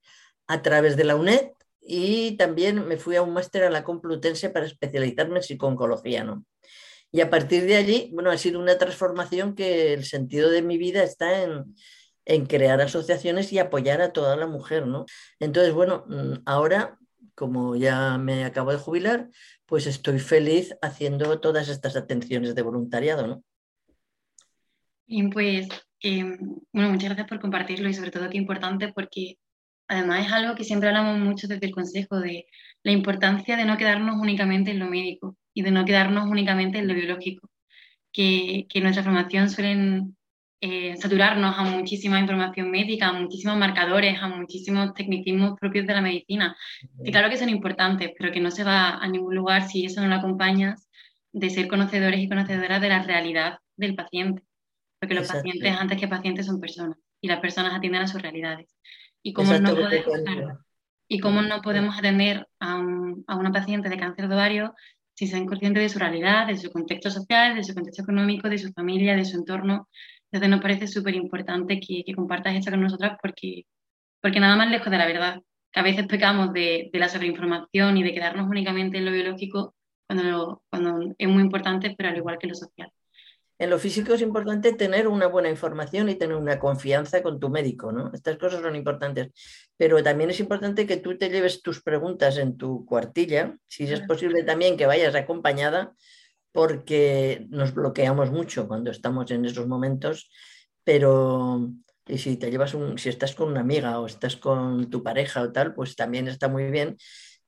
a 0.52 0.62
través 0.62 0.98
de 0.98 1.06
la 1.06 1.16
UNED 1.16 1.52
y 1.82 2.36
también 2.36 2.86
me 2.86 2.98
fui 2.98 3.16
a 3.16 3.22
un 3.22 3.32
máster 3.32 3.64
a 3.64 3.70
la 3.70 3.86
Complutense 3.86 4.50
para 4.50 4.66
especializarme 4.66 5.38
en 5.38 5.44
psiconcología, 5.44 6.26
¿no? 6.26 6.46
Y 7.10 7.22
a 7.22 7.30
partir 7.30 7.64
de 7.66 7.78
allí, 7.78 8.10
bueno, 8.14 8.32
ha 8.32 8.38
sido 8.38 8.60
una 8.60 8.78
transformación 8.78 9.56
que 9.56 9.94
el 9.94 10.04
sentido 10.04 10.50
de 10.50 10.62
mi 10.62 10.78
vida 10.78 11.04
está 11.04 11.44
en, 11.44 11.74
en 12.26 12.46
crear 12.46 12.82
asociaciones 12.82 13.54
y 13.54 13.60
apoyar 13.60 14.02
a 14.02 14.12
toda 14.12 14.36
la 14.36 14.46
mujer, 14.46 14.88
¿no? 14.88 15.06
Entonces, 15.40 15.74
bueno, 15.74 16.04
mm, 16.08 16.44
ahora, 16.46 17.00
como 17.34 17.78
ya 17.78 18.18
me 18.18 18.44
acabo 18.44 18.72
de 18.72 18.78
jubilar, 18.78 19.30
pues 19.66 19.88
estoy 19.88 20.20
feliz 20.20 20.76
haciendo 20.82 21.40
todas 21.40 21.70
estas 21.70 21.96
atenciones 21.96 22.56
de 22.56 22.62
voluntariado, 22.62 23.26
¿no? 23.26 23.44
Bien, 25.08 25.30
pues, 25.30 25.70
em, 26.02 26.38
bueno, 26.74 26.90
muchas 26.90 27.10
gracias 27.10 27.28
por 27.28 27.40
compartirlo 27.40 27.88
y 27.88 27.94
sobre 27.94 28.12
todo 28.12 28.30
qué 28.30 28.38
importante 28.38 28.92
porque 28.94 29.38
Además, 29.92 30.26
es 30.26 30.32
algo 30.32 30.56
que 30.56 30.64
siempre 30.64 30.88
hablamos 30.88 31.20
mucho 31.20 31.50
desde 31.50 31.66
el 31.66 31.74
Consejo, 31.74 32.18
de 32.22 32.46
la 32.82 32.94
importancia 32.94 33.58
de 33.58 33.66
no 33.66 33.76
quedarnos 33.76 34.16
únicamente 34.22 34.72
en 34.72 34.80
lo 34.80 34.88
médico, 34.88 35.36
y 35.54 35.64
de 35.64 35.72
no 35.72 35.84
quedarnos 35.84 36.30
únicamente 36.30 36.80
en 36.80 36.88
lo 36.88 36.94
biológico, 36.94 37.50
que, 38.14 38.68
que 38.70 38.80
nuestra 38.80 39.04
formación 39.04 39.50
suelen 39.50 40.16
eh, 40.62 40.96
saturarnos 40.96 41.58
a 41.58 41.64
muchísima 41.64 42.22
información 42.22 42.72
médica, 42.72 43.10
a 43.10 43.12
muchísimos 43.12 43.58
marcadores, 43.58 44.18
a 44.22 44.30
muchísimos 44.30 44.94
tecnicismos 44.94 45.60
propios 45.60 45.86
de 45.86 45.94
la 45.94 46.02
medicina, 46.02 46.56
que 47.04 47.12
claro 47.12 47.30
que 47.30 47.36
son 47.36 47.50
importantes, 47.50 48.12
pero 48.18 48.32
que 48.32 48.40
no 48.40 48.50
se 48.50 48.64
va 48.64 48.92
a 48.92 49.08
ningún 49.10 49.36
lugar 49.36 49.68
si 49.68 49.84
eso 49.84 50.00
no 50.00 50.08
lo 50.08 50.16
acompañas 50.16 50.90
de 51.34 51.50
ser 51.50 51.68
conocedores 51.68 52.22
y 52.22 52.30
conocedoras 52.30 52.80
de 52.80 52.88
la 52.88 53.04
realidad 53.04 53.60
del 53.76 53.96
paciente, 53.96 54.42
porque 55.02 55.16
los 55.16 55.28
pacientes 55.28 55.76
antes 55.76 56.00
que 56.00 56.08
pacientes 56.08 56.46
son 56.46 56.62
personas 56.62 56.98
y 57.20 57.28
las 57.28 57.42
personas 57.42 57.74
atienden 57.74 58.04
a 58.04 58.08
sus 58.08 58.22
realidades. 58.22 58.74
Y 59.24 59.34
cómo, 59.34 59.54
no 59.54 59.76
podemos, 59.76 60.20
y 61.08 61.20
cómo 61.20 61.42
no 61.42 61.62
podemos 61.62 61.98
atender 61.98 62.48
a, 62.60 62.84
a 63.28 63.36
una 63.36 63.52
paciente 63.52 63.90
de 63.90 63.98
cáncer 63.98 64.28
de 64.28 64.36
ovario 64.36 64.74
si 65.14 65.28
son 65.28 65.46
conscientes 65.46 65.84
de 65.84 65.90
su 65.90 66.00
realidad, 66.00 66.48
de 66.48 66.58
su 66.58 66.72
contexto 66.72 67.12
social, 67.12 67.56
de 67.56 67.64
su 67.64 67.76
contexto 67.76 68.02
económico, 68.02 68.50
de 68.50 68.58
su 68.58 68.72
familia, 68.74 69.16
de 69.16 69.26
su 69.26 69.38
entorno, 69.38 69.88
entonces 70.32 70.50
nos 70.50 70.62
parece 70.62 70.88
súper 70.88 71.16
importante 71.16 71.80
que, 71.80 72.04
compartas 72.16 72.56
esto 72.56 72.72
con 72.72 72.82
nosotras 72.82 73.18
porque, 73.22 73.66
porque 74.22 74.40
nada 74.40 74.56
más 74.56 74.70
lejos 74.70 74.90
de 74.90 74.98
la 74.98 75.06
verdad, 75.06 75.42
que 75.72 75.80
a 75.80 75.84
veces 75.84 76.08
pecamos 76.08 76.54
de, 76.54 76.90
de 76.92 77.00
la 77.00 77.10
sobreinformación 77.10 77.98
y 77.98 78.04
de 78.04 78.14
quedarnos 78.14 78.50
únicamente 78.50 78.98
en 78.98 79.06
lo 79.06 79.12
biológico 79.12 79.76
cuando, 80.08 80.64
cuando 80.70 81.14
es 81.18 81.28
muy 81.28 81.44
importante, 81.44 81.94
pero 81.98 82.10
al 82.10 82.18
igual 82.18 82.38
que 82.40 82.48
lo 82.48 82.56
social. 82.56 82.92
En 83.62 83.70
lo 83.70 83.78
físico 83.78 84.16
es 84.16 84.22
importante 84.22 84.74
tener 84.74 85.08
una 85.08 85.28
buena 85.28 85.48
información 85.48 86.10
y 86.10 86.16
tener 86.16 86.36
una 86.36 86.58
confianza 86.58 87.22
con 87.22 87.40
tu 87.40 87.48
médico, 87.50 87.92
¿no? 87.92 88.10
Estas 88.12 88.40
cosas 88.40 88.60
son 88.60 88.76
importantes. 88.76 89.30
Pero 89.78 90.02
también 90.02 90.32
es 90.32 90.40
importante 90.40 90.88
que 90.88 90.98
tú 90.98 91.16
te 91.16 91.30
lleves 91.30 91.62
tus 91.62 91.84
preguntas 91.84 92.40
en 92.40 92.58
tu 92.58 92.88
cuartilla, 92.88 93.56
si 93.68 93.84
es 93.84 94.02
posible 94.02 94.42
también 94.42 94.78
que 94.78 94.88
vayas 94.88 95.14
acompañada, 95.14 95.94
porque 96.52 97.46
nos 97.52 97.76
bloqueamos 97.76 98.32
mucho 98.32 98.68
cuando 98.68 98.90
estamos 98.90 99.30
en 99.30 99.46
esos 99.46 99.68
momentos, 99.68 100.32
pero 100.84 101.70
y 102.08 102.18
si 102.18 102.38
te 102.38 102.50
llevas 102.50 102.74
un, 102.74 102.98
si 102.98 103.10
estás 103.10 103.36
con 103.36 103.50
una 103.50 103.62
amiga 103.62 104.00
o 104.00 104.08
estás 104.08 104.38
con 104.38 104.90
tu 104.90 105.04
pareja 105.04 105.44
o 105.44 105.52
tal, 105.52 105.76
pues 105.76 105.96
también 105.96 106.28
está 106.28 106.48
muy 106.48 106.72
bien. 106.72 106.98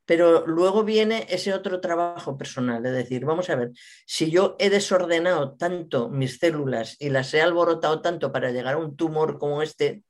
Pero 0.05 0.45
luego 0.45 0.83
viene 0.83 1.25
ese 1.29 1.53
otro 1.53 1.79
trabajo 1.79 2.37
personal, 2.37 2.83
de 2.83 2.91
decir, 2.91 3.25
vamos 3.25 3.49
a 3.49 3.55
ver, 3.55 3.71
si 4.05 4.29
yo 4.29 4.55
he 4.59 4.69
desordenado 4.69 5.55
tanto 5.55 6.09
mis 6.09 6.39
células 6.39 6.97
y 6.99 7.09
las 7.09 7.33
he 7.33 7.41
alborotado 7.41 8.01
tanto 8.01 8.31
para 8.31 8.51
llegar 8.51 8.75
a 8.75 8.79
un 8.79 8.97
tumor 8.97 9.39
como 9.39 9.61
este, 9.61 10.03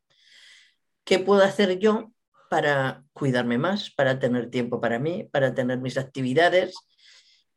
¿qué 1.04 1.20
puedo 1.20 1.44
hacer 1.44 1.78
yo 1.80 2.12
para 2.50 3.04
cuidarme 3.14 3.58
más, 3.58 3.92
para 3.92 4.20
tener 4.20 4.50
tiempo 4.50 4.82
para 4.82 5.00
mí, 5.00 5.30
para 5.32 5.54
tener 5.54 5.80
mis 5.80 5.98
actividades? 5.98 6.76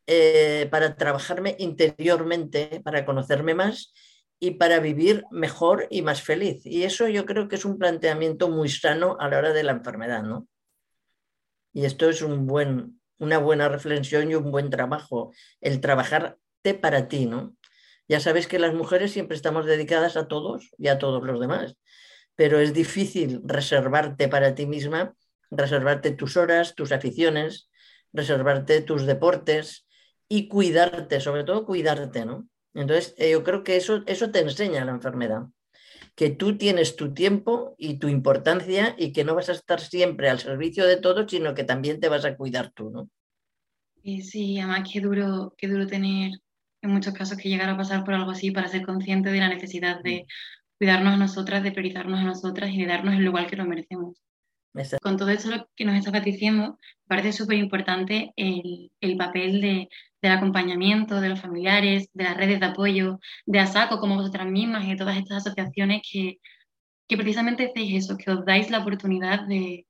Eh, 0.09 0.69
para 0.71 0.95
trabajarme 0.95 1.57
interiormente, 1.59 2.81
para 2.81 3.05
conocerme 3.05 3.53
más 3.55 3.93
y 4.39 4.51
para 4.51 4.79
vivir 4.79 5.25
mejor 5.31 5.87
y 5.89 6.01
más 6.01 6.21
feliz. 6.21 6.65
Y 6.65 6.83
eso 6.83 7.09
yo 7.09 7.25
creo 7.25 7.49
que 7.49 7.57
es 7.57 7.65
un 7.65 7.77
planteamiento 7.77 8.47
muy 8.47 8.69
sano 8.69 9.17
a 9.19 9.27
la 9.27 9.37
hora 9.37 9.51
de 9.51 9.63
la 9.63 9.73
enfermedad, 9.73 10.23
¿no? 10.23 10.47
Y 11.73 11.85
esto 11.85 12.09
es 12.09 12.21
un 12.21 12.45
buen, 12.47 12.99
una 13.17 13.37
buena 13.37 13.69
reflexión 13.69 14.31
y 14.31 14.35
un 14.35 14.51
buen 14.51 14.69
trabajo, 14.69 15.33
el 15.61 15.81
trabajarte 15.81 16.73
para 16.81 17.07
ti, 17.07 17.25
¿no? 17.25 17.55
Ya 18.07 18.19
sabes 18.19 18.47
que 18.47 18.59
las 18.59 18.73
mujeres 18.73 19.11
siempre 19.11 19.35
estamos 19.35 19.65
dedicadas 19.65 20.15
a 20.17 20.27
todos 20.27 20.71
y 20.77 20.87
a 20.87 20.97
todos 20.97 21.23
los 21.23 21.39
demás, 21.39 21.75
pero 22.35 22.59
es 22.59 22.73
difícil 22.73 23.41
reservarte 23.43 24.27
para 24.29 24.55
ti 24.55 24.65
misma, 24.65 25.15
reservarte 25.51 26.11
tus 26.11 26.37
horas, 26.37 26.75
tus 26.75 26.91
aficiones, 26.91 27.69
reservarte 28.13 28.81
tus 28.81 29.05
deportes, 29.05 29.87
y 30.29 30.47
cuidarte, 30.47 31.19
sobre 31.19 31.43
todo 31.43 31.65
cuidarte, 31.65 32.25
¿no? 32.25 32.47
Entonces, 32.73 33.15
eh, 33.17 33.31
yo 33.31 33.43
creo 33.43 33.63
que 33.63 33.77
eso, 33.77 34.03
eso 34.05 34.31
te 34.31 34.39
enseña 34.39 34.85
la 34.85 34.91
enfermedad, 34.91 35.43
que 36.17 36.31
tú 36.31 36.57
tienes 36.57 36.95
tu 36.95 37.13
tiempo 37.13 37.75
y 37.77 37.99
tu 37.99 38.07
importancia 38.07 38.95
y 38.97 39.13
que 39.13 39.23
no 39.23 39.35
vas 39.35 39.49
a 39.49 39.51
estar 39.51 39.79
siempre 39.79 40.29
al 40.29 40.39
servicio 40.39 40.87
de 40.87 40.97
todos, 40.97 41.29
sino 41.29 41.53
que 41.53 41.63
también 41.63 41.99
te 41.99 42.09
vas 42.09 42.25
a 42.25 42.35
cuidar 42.35 42.71
tú, 42.71 42.89
¿no? 42.89 43.07
Sí, 44.23 44.57
además 44.57 44.89
qué 44.91 44.99
duro, 44.99 45.53
qué 45.55 45.67
duro 45.67 45.85
tener 45.85 46.31
en 46.81 46.89
muchos 46.89 47.13
casos 47.13 47.37
que 47.37 47.49
llegar 47.49 47.69
a 47.69 47.77
pasar 47.77 48.03
por 48.03 48.15
algo 48.15 48.31
así 48.31 48.49
para 48.49 48.67
ser 48.67 48.83
consciente 48.83 49.29
de 49.29 49.39
la 49.39 49.47
necesidad 49.47 50.01
de 50.01 50.23
mm. 50.23 50.77
cuidarnos 50.79 51.13
a 51.13 51.17
nosotras, 51.17 51.61
de 51.61 51.71
priorizarnos 51.71 52.19
a 52.19 52.23
nosotras 52.23 52.71
y 52.71 52.79
de 52.79 52.87
darnos 52.87 53.13
el 53.13 53.23
lugar 53.23 53.45
que 53.45 53.55
nos 53.55 53.67
merecemos. 53.67 54.19
Con 55.01 55.17
todo 55.17 55.29
eso 55.29 55.49
que 55.75 55.85
nos 55.85 55.95
estás 55.95 56.23
diciendo, 56.23 56.77
parece 57.07 57.31
súper 57.31 57.57
importante 57.57 58.31
el, 58.35 58.91
el, 59.01 59.17
papel 59.17 59.61
de, 59.61 59.89
del 60.21 60.31
acompañamiento 60.31 61.21
de 61.21 61.29
los 61.29 61.41
familiares, 61.41 62.09
de 62.13 62.23
las 62.23 62.37
redes 62.37 62.59
de 62.59 62.65
apoyo, 62.65 63.19
de 63.45 63.59
ASACO 63.59 63.99
como 63.99 64.15
vosotras 64.15 64.47
mismas 64.47 64.85
y 64.85 64.91
de 64.91 64.95
todas 64.95 65.17
estas 65.17 65.45
asociaciones 65.45 66.01
que, 66.09 66.37
que 67.07 67.17
precisamente 67.17 67.67
hacéis 67.67 68.05
eso, 68.05 68.17
que 68.17 68.31
os 68.31 68.45
dais 68.45 68.69
la 68.69 68.79
oportunidad 68.79 69.47
de, 69.47 69.85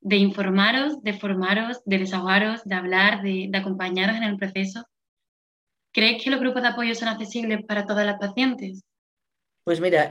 de 0.00 0.16
informaros, 0.16 1.02
de 1.02 1.14
formaros, 1.14 1.80
de 1.84 1.98
desahogaros, 1.98 2.64
de 2.64 2.74
hablar, 2.74 3.22
de, 3.22 3.48
de, 3.50 3.58
acompañaros 3.58 4.16
en 4.16 4.24
el 4.24 4.36
proceso. 4.36 4.84
¿Crees 5.92 6.22
que 6.22 6.30
los 6.30 6.40
grupos 6.40 6.62
de 6.62 6.68
apoyo 6.68 6.94
son 6.94 7.08
accesibles 7.08 7.64
para 7.66 7.86
todas 7.86 8.06
las 8.06 8.18
pacientes? 8.18 8.82
Pues 9.64 9.80
mira, 9.80 10.10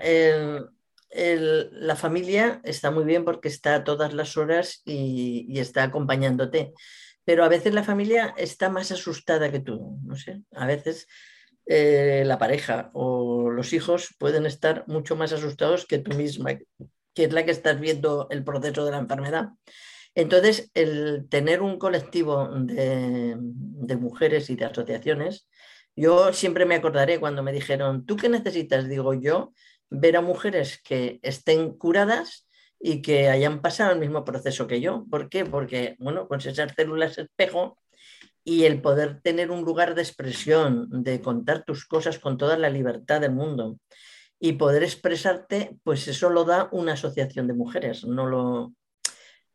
la 1.13 1.95
familia 1.95 2.61
está 2.63 2.89
muy 2.91 3.03
bien 3.03 3.25
porque 3.25 3.49
está 3.49 3.83
todas 3.83 4.13
las 4.13 4.37
horas 4.37 4.81
y, 4.85 5.45
y 5.49 5.59
está 5.59 5.83
acompañándote 5.83 6.73
pero 7.23 7.43
a 7.43 7.49
veces 7.49 7.73
la 7.73 7.83
familia 7.83 8.33
está 8.37 8.69
más 8.69 8.91
asustada 8.91 9.51
que 9.51 9.59
tú, 9.59 9.99
no 10.03 10.15
sé, 10.15 10.41
a 10.53 10.65
veces 10.65 11.07
eh, 11.67 12.23
la 12.25 12.37
pareja 12.37 12.89
o 12.93 13.49
los 13.49 13.73
hijos 13.73 14.15
pueden 14.17 14.45
estar 14.45 14.83
mucho 14.87 15.15
más 15.15 15.31
asustados 15.31 15.85
que 15.85 15.99
tú 15.99 16.15
misma, 16.17 16.57
que 17.13 17.23
es 17.23 17.31
la 17.31 17.45
que 17.45 17.51
estás 17.51 17.79
viendo 17.79 18.27
el 18.31 18.43
proceso 18.43 18.85
de 18.85 18.91
la 18.91 18.97
enfermedad. 18.97 19.49
Entonces, 20.15 20.71
el 20.73 21.27
tener 21.29 21.61
un 21.61 21.77
colectivo 21.77 22.49
de, 22.53 23.35
de 23.39 23.95
mujeres 23.95 24.49
y 24.49 24.55
de 24.55 24.65
asociaciones, 24.65 25.47
yo 25.95 26.33
siempre 26.33 26.65
me 26.65 26.75
acordaré 26.75 27.19
cuando 27.19 27.43
me 27.43 27.53
dijeron, 27.53 28.05
¿tú 28.05 28.17
qué 28.17 28.27
necesitas? 28.27 28.89
Digo 28.89 29.13
yo, 29.13 29.53
ver 29.91 30.17
a 30.17 30.21
mujeres 30.21 30.81
que 30.83 31.19
estén 31.21 31.77
curadas 31.77 32.47
y 32.79 33.03
que 33.03 33.29
hayan 33.29 33.61
pasado 33.61 33.91
el 33.91 33.99
mismo 33.99 34.25
proceso 34.25 34.65
que 34.65 34.81
yo. 34.81 35.05
¿Por 35.11 35.29
qué? 35.29 35.45
Porque, 35.45 35.95
bueno, 35.99 36.27
con 36.27 36.39
esas 36.39 36.73
células 36.75 37.19
espejo 37.19 37.77
y 38.43 38.63
el 38.63 38.81
poder 38.81 39.21
tener 39.21 39.51
un 39.51 39.61
lugar 39.63 39.93
de 39.93 40.01
expresión, 40.01 41.03
de 41.03 41.21
contar 41.21 41.63
tus 41.63 41.85
cosas 41.85 42.17
con 42.17 42.37
toda 42.37 42.57
la 42.57 42.69
libertad 42.69 43.21
del 43.21 43.33
mundo 43.33 43.77
y 44.39 44.53
poder 44.53 44.81
expresarte, 44.83 45.77
pues 45.83 46.07
eso 46.07 46.29
lo 46.31 46.45
da 46.45 46.69
una 46.71 46.93
asociación 46.93 47.45
de 47.47 47.53
mujeres, 47.53 48.03
no 48.05 48.25
lo... 48.25 48.73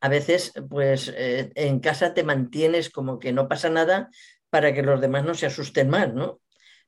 A 0.01 0.09
veces, 0.09 0.53
pues 0.69 1.13
eh, 1.17 1.51
en 1.55 1.81
casa 1.81 2.15
te 2.15 2.23
mantienes 2.23 2.91
como 2.91 3.19
que 3.19 3.33
no 3.33 3.49
pasa 3.49 3.71
nada 3.71 4.11
para 4.51 4.73
que 4.73 4.83
los 4.83 5.01
demás 5.01 5.25
no 5.25 5.35
se 5.35 5.47
asusten 5.47 5.89
más, 5.89 6.15
¿no? 6.15 6.41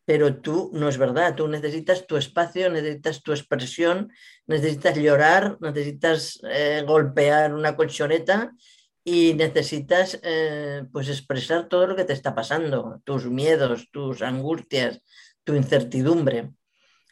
Pero 0.08 0.36
tú 0.36 0.70
no 0.72 0.88
es 0.88 0.96
verdad, 0.96 1.34
tú 1.34 1.48
necesitas 1.48 2.06
tu 2.06 2.16
espacio, 2.16 2.70
necesitas 2.70 3.22
tu 3.22 3.32
expresión, 3.32 4.10
necesitas 4.46 4.96
llorar, 4.96 5.58
necesitas 5.60 6.40
eh, 6.50 6.82
golpear 6.86 7.52
una 7.52 7.76
colchoneta 7.76 8.54
y 9.04 9.34
necesitas 9.34 10.18
eh, 10.22 10.84
pues 10.94 11.10
expresar 11.10 11.68
todo 11.68 11.86
lo 11.86 11.94
que 11.94 12.06
te 12.06 12.14
está 12.14 12.34
pasando, 12.34 13.02
tus 13.04 13.26
miedos, 13.26 13.90
tus 13.92 14.22
angustias, 14.22 15.02
tu 15.44 15.54
incertidumbre. 15.54 16.52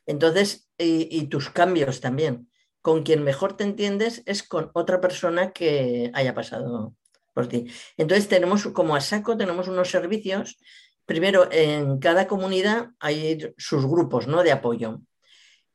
Entonces, 0.07 0.71
y, 0.79 1.27
tus 1.27 1.51
cambios 1.51 2.01
también. 2.01 2.51
Con 2.81 3.03
quien 3.03 3.25
mejor 3.25 3.59
te 3.59 3.65
entiendes 3.65 4.23
es 4.25 4.43
con 4.43 4.71
otra 4.73 5.03
persona 5.03 5.53
que 5.53 6.11
haya 6.15 6.35
pasado 6.35 6.97
por 7.35 7.47
ti. 7.47 7.67
Entonces 7.99 8.27
tenemos 8.27 8.67
como 8.69 8.97
a 8.97 9.03
saco, 9.03 9.37
tenemos 9.37 9.69
unos 9.69 9.91
servicios 9.91 10.57
primero, 11.07 11.49
en 11.51 11.99
cada 11.99 12.27
comunidad 12.27 12.91
hay 12.99 13.55
sus 13.57 13.87
grupos 13.87 14.27
¿no? 14.27 14.43
de 14.43 14.53
apoyo. 14.53 15.01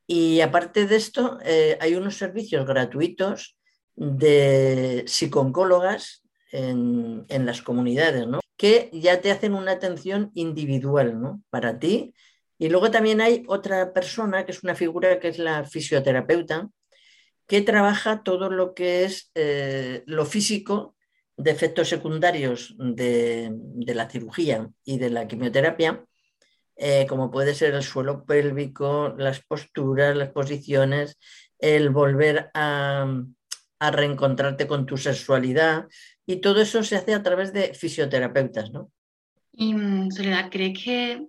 Y 0.06 0.40
aparte 0.40 0.86
de 0.86 0.96
esto, 0.96 1.38
eh, 1.42 1.78
hay 1.80 1.94
unos 1.94 2.16
servicios 2.16 2.66
gratuitos 2.66 3.56
de 3.96 5.04
psicólogas 5.06 6.22
en, 6.50 7.24
las 7.28 7.62
comunidades, 7.62 8.26
¿no? 8.26 8.40
que 8.58 8.90
ya 8.92 9.20
te 9.20 9.30
hacen 9.30 9.54
una 9.54 9.72
atención 9.72 10.30
individual 10.34 11.20
¿no? 11.20 11.42
para 11.50 11.78
ti. 11.78 12.14
Y 12.58 12.68
luego 12.68 12.90
también 12.90 13.20
hay 13.20 13.42
otra 13.48 13.92
persona, 13.92 14.44
que 14.44 14.52
es 14.52 14.62
una 14.62 14.74
figura 14.74 15.18
que 15.18 15.28
es 15.28 15.38
la 15.38 15.64
fisioterapeuta, 15.64 16.68
que 17.46 17.62
trabaja 17.62 18.22
todo 18.22 18.50
lo 18.50 18.74
que 18.74 19.04
es 19.04 19.30
eh, 19.34 20.02
lo 20.06 20.26
físico 20.26 20.94
de 21.42 21.50
efectos 21.50 21.88
secundarios 21.88 22.74
de, 22.78 23.52
la 23.94 24.08
cirugía 24.08 24.70
y 24.84 24.98
de 24.98 25.10
la 25.10 25.26
quimioterapia, 25.26 26.04
eh, 26.76 27.06
como 27.08 27.30
puede 27.30 27.54
ser 27.54 27.74
el 27.74 27.82
suelo 27.82 28.24
pélvico, 28.24 29.14
las 29.18 29.40
posturas, 29.40 30.16
las 30.16 30.30
posiciones, 30.30 31.18
el 31.58 31.90
volver 31.90 32.50
a, 32.54 33.06
reencontrarte 33.80 34.68
con 34.68 34.86
tu 34.86 34.96
sexualidad 34.96 35.88
y 36.24 36.36
todo 36.36 36.62
eso 36.62 36.84
se 36.84 36.94
hace 36.94 37.14
a 37.14 37.22
través 37.24 37.52
de 37.52 37.74
fisioterapeutas, 37.74 38.70
¿no? 38.70 38.92
Y 39.50 39.74
mm, 39.74 40.12
Soledad, 40.12 40.48
¿crees 40.52 40.78
que, 40.80 41.26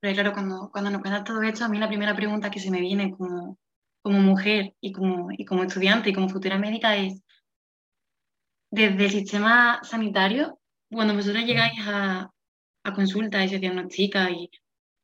pero 0.00 0.14
claro, 0.14 0.32
cuando, 0.32 0.70
cuando 0.72 0.90
nos 0.90 1.00
cuentas 1.00 1.22
todo 1.22 1.40
esto, 1.42 1.64
a 1.64 1.68
mí 1.68 1.78
la 1.78 1.86
primera 1.86 2.16
pregunta 2.16 2.50
que 2.50 2.58
se 2.58 2.72
me 2.72 2.80
viene 2.80 3.12
como, 3.16 3.58
como 4.02 4.18
mujer 4.18 4.74
y 4.80 4.90
como, 4.90 5.28
y 5.30 5.44
como 5.44 5.62
estudiante 5.62 6.10
y 6.10 6.12
como 6.12 6.28
futura 6.28 6.58
médica 6.58 6.96
es, 6.96 7.23
desde 8.74 9.04
el 9.04 9.10
sistema 9.10 9.80
sanitario, 9.84 10.58
cuando 10.90 11.14
vosotros 11.14 11.44
llegáis 11.44 11.78
a, 11.86 12.28
a 12.82 12.92
consulta 12.92 13.44
y 13.44 13.48
se 13.48 13.60
diagnostica 13.60 14.30
y 14.30 14.50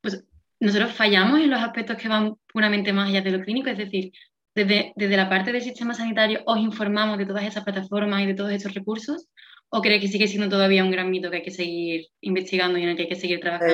pues 0.01 0.23
nosotros 0.59 0.91
fallamos 0.91 1.39
en 1.39 1.49
los 1.49 1.61
aspectos 1.61 1.95
que 1.95 2.09
van 2.09 2.35
puramente 2.51 2.91
más 2.91 3.09
allá 3.09 3.21
de 3.21 3.31
lo 3.31 3.43
clínico, 3.43 3.69
es 3.69 3.77
decir, 3.77 4.11
desde, 4.53 4.91
desde 4.97 5.15
la 5.17 5.29
parte 5.29 5.53
del 5.53 5.61
sistema 5.61 5.93
sanitario 5.93 6.41
os 6.45 6.59
informamos 6.59 7.17
de 7.17 7.25
todas 7.25 7.45
esas 7.45 7.63
plataformas 7.63 8.21
y 8.21 8.25
de 8.25 8.33
todos 8.33 8.51
esos 8.51 8.73
recursos, 8.73 9.27
o 9.69 9.81
cree 9.81 10.01
que 10.01 10.09
sigue 10.09 10.27
siendo 10.27 10.49
todavía 10.49 10.83
un 10.83 10.91
gran 10.91 11.09
mito 11.09 11.29
que 11.29 11.37
hay 11.37 11.43
que 11.43 11.51
seguir 11.51 12.07
investigando 12.19 12.77
y 12.77 12.83
en 12.83 12.89
el 12.89 12.95
que 12.97 13.03
hay 13.03 13.09
que 13.09 13.15
seguir 13.15 13.39
trabajando? 13.39 13.73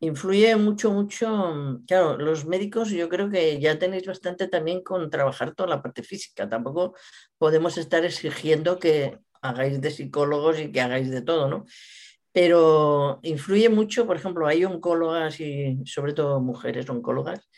Influye 0.00 0.56
mucho, 0.56 0.90
mucho. 0.92 1.80
Claro, 1.86 2.16
los 2.18 2.46
médicos 2.46 2.90
yo 2.90 3.08
creo 3.08 3.30
que 3.30 3.60
ya 3.60 3.78
tenéis 3.78 4.06
bastante 4.06 4.48
también 4.48 4.82
con 4.82 5.08
trabajar 5.10 5.54
toda 5.54 5.68
la 5.68 5.82
parte 5.82 6.02
física. 6.02 6.48
Tampoco 6.48 6.94
podemos 7.38 7.78
estar 7.78 8.04
exigiendo 8.04 8.78
que 8.78 9.18
hagáis 9.42 9.80
de 9.80 9.90
psicólogos 9.90 10.60
y 10.60 10.72
que 10.72 10.80
hagáis 10.80 11.10
de 11.10 11.22
todo, 11.22 11.48
¿no? 11.48 11.64
Pero 12.32 13.20
influye 13.22 13.68
mucho, 13.68 14.06
por 14.06 14.16
ejemplo, 14.16 14.46
hay 14.46 14.64
oncólogas 14.64 15.40
y 15.40 15.78
sobre 15.84 16.12
todo 16.12 16.40
mujeres 16.40 16.88
oncólogas 16.88 17.48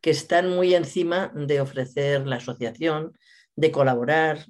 que 0.00 0.10
están 0.10 0.50
muy 0.50 0.74
encima 0.74 1.32
de 1.34 1.60
ofrecer 1.60 2.26
la 2.26 2.36
asociación, 2.36 3.18
de 3.56 3.72
colaborar, 3.72 4.46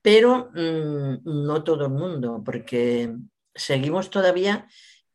pero 0.00 0.50
mmm, 0.54 1.16
no 1.24 1.64
todo 1.64 1.86
el 1.86 1.92
mundo, 1.92 2.42
porque 2.44 3.14
seguimos 3.54 4.10
todavía 4.10 4.68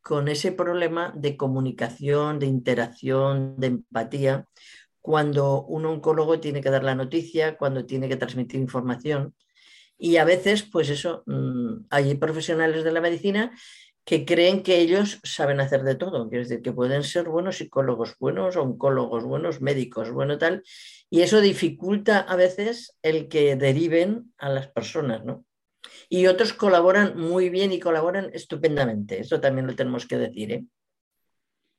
con 0.08 0.30
ese 0.30 0.54
problema 0.54 1.12
de 1.18 1.36
comunicación, 1.36 2.40
de 2.40 2.46
interacción, 2.46 3.58
de 3.58 3.68
empatía, 3.68 4.46
cuando 5.02 5.64
un 5.64 5.86
oncólogo 5.86 6.40
tiene 6.40 6.62
que 6.62 6.70
dar 6.70 6.86
la 6.86 6.96
noticia, 6.96 7.58
cuando 7.58 7.86
tiene 7.86 8.08
que 8.08 8.16
transmitir 8.16 8.62
información. 8.62 9.36
Y 9.98 10.16
a 10.16 10.24
veces, 10.24 10.64
pues 10.64 10.90
eso, 10.90 11.24
mmm, 11.26 11.88
hay 11.90 12.16
profesionales 12.16 12.86
de 12.86 12.94
la 12.94 13.02
medicina 13.02 13.52
que 14.06 14.24
creen 14.24 14.64
que 14.64 14.80
ellos 14.80 15.20
saben 15.24 15.60
hacer 15.60 15.84
de 15.84 15.96
todo, 15.96 16.30
quiere 16.30 16.46
decir 16.46 16.62
que 16.62 16.72
pueden 16.72 17.04
ser 17.04 17.28
buenos 17.28 17.58
psicólogos, 17.58 18.16
buenos 18.18 18.56
oncólogos, 18.56 19.26
buenos 19.26 19.60
médicos, 19.60 20.10
bueno 20.12 20.38
tal, 20.38 20.64
y 21.10 21.20
eso 21.20 21.42
dificulta 21.42 22.20
a 22.20 22.38
veces 22.38 22.98
el 23.02 23.28
que 23.28 23.58
deriven 23.58 24.34
a 24.38 24.48
las 24.48 24.70
personas, 24.70 25.26
¿no? 25.26 25.44
Y 26.10 26.28
otros 26.28 26.54
colaboran 26.54 27.18
muy 27.18 27.50
bien 27.50 27.72
y 27.72 27.80
colaboran 27.80 28.30
estupendamente, 28.34 29.20
eso 29.20 29.40
también 29.40 29.68
lo 29.68 29.76
tenemos 29.76 30.06
que 30.06 30.18
decir, 30.18 30.52
¿eh? 30.52 30.66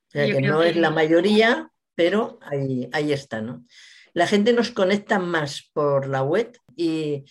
O 0.07 0.11
sea, 0.11 0.25
que 0.25 0.41
no 0.41 0.61
que... 0.61 0.69
es 0.69 0.75
la 0.75 0.89
mayoría, 0.89 1.71
pero 1.95 2.39
ahí, 2.41 2.89
ahí 2.91 3.13
está, 3.13 3.41
¿no? 3.41 3.65
La 4.13 4.25
gente 4.25 4.53
nos 4.53 4.71
conecta 4.71 5.19
más 5.19 5.69
por 5.73 6.07
la 6.07 6.23
web 6.23 6.57
y 6.75 7.25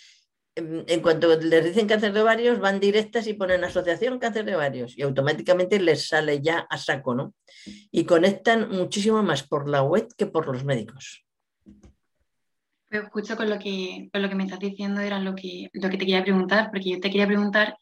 en 0.59 1.01
cuanto 1.01 1.39
les 1.39 1.65
dicen 1.65 1.87
cáncer 1.87 2.13
de 2.13 2.23
ovarios, 2.23 2.59
van 2.59 2.81
directas 2.81 3.27
y 3.27 3.35
ponen 3.35 3.65
asociación 3.65 4.19
cáncer 4.19 4.45
de 4.45 4.57
ovarios 4.57 4.97
y 4.97 5.03
automáticamente 5.03 5.79
les 5.81 6.09
sale 6.09 6.41
ya 6.41 6.67
a 6.69 6.79
saco, 6.79 7.15
¿no? 7.15 7.35
Y 7.91 8.05
conectan 8.05 8.69
muchísimo 8.71 9.23
más 9.23 9.43
por 9.43 9.69
la 9.69 9.83
web 9.83 10.09
que 10.17 10.27
por 10.27 10.47
los 10.47 10.65
médicos. 10.65 11.25
Pero 12.89 13.05
escucho 13.05 13.37
con 13.37 13.51
lo 13.51 13.59
que, 13.59 14.09
con 14.13 14.23
lo 14.23 14.29
que 14.29 14.35
me 14.35 14.45
estás 14.45 14.59
diciendo 14.59 15.01
era 15.01 15.19
lo 15.19 15.35
que, 15.35 15.69
lo 15.73 15.91
que 15.91 15.97
te 15.99 16.07
quería 16.07 16.23
preguntar, 16.23 16.71
porque 16.71 16.91
yo 16.91 17.01
te 17.01 17.11
quería 17.11 17.27
preguntar 17.27 17.77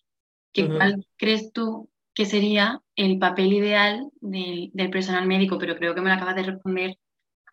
que 0.53 0.65
uh 0.65 0.69
-huh. 0.69 0.77
cuál 0.77 1.07
crees 1.17 1.53
tú 1.53 1.89
que 2.15 2.27
sería 2.27 2.81
el 2.97 3.19
papel 3.19 3.53
ideal 3.53 4.11
del, 4.21 4.71
del 4.73 4.91
personal 4.91 5.27
médico, 5.27 5.59
pero 5.59 5.77
creo 5.77 5.95
que 5.95 6.01
me 6.01 6.09
lo 6.09 6.15
acabas 6.15 6.37
de 6.37 6.45
responder 6.45 6.99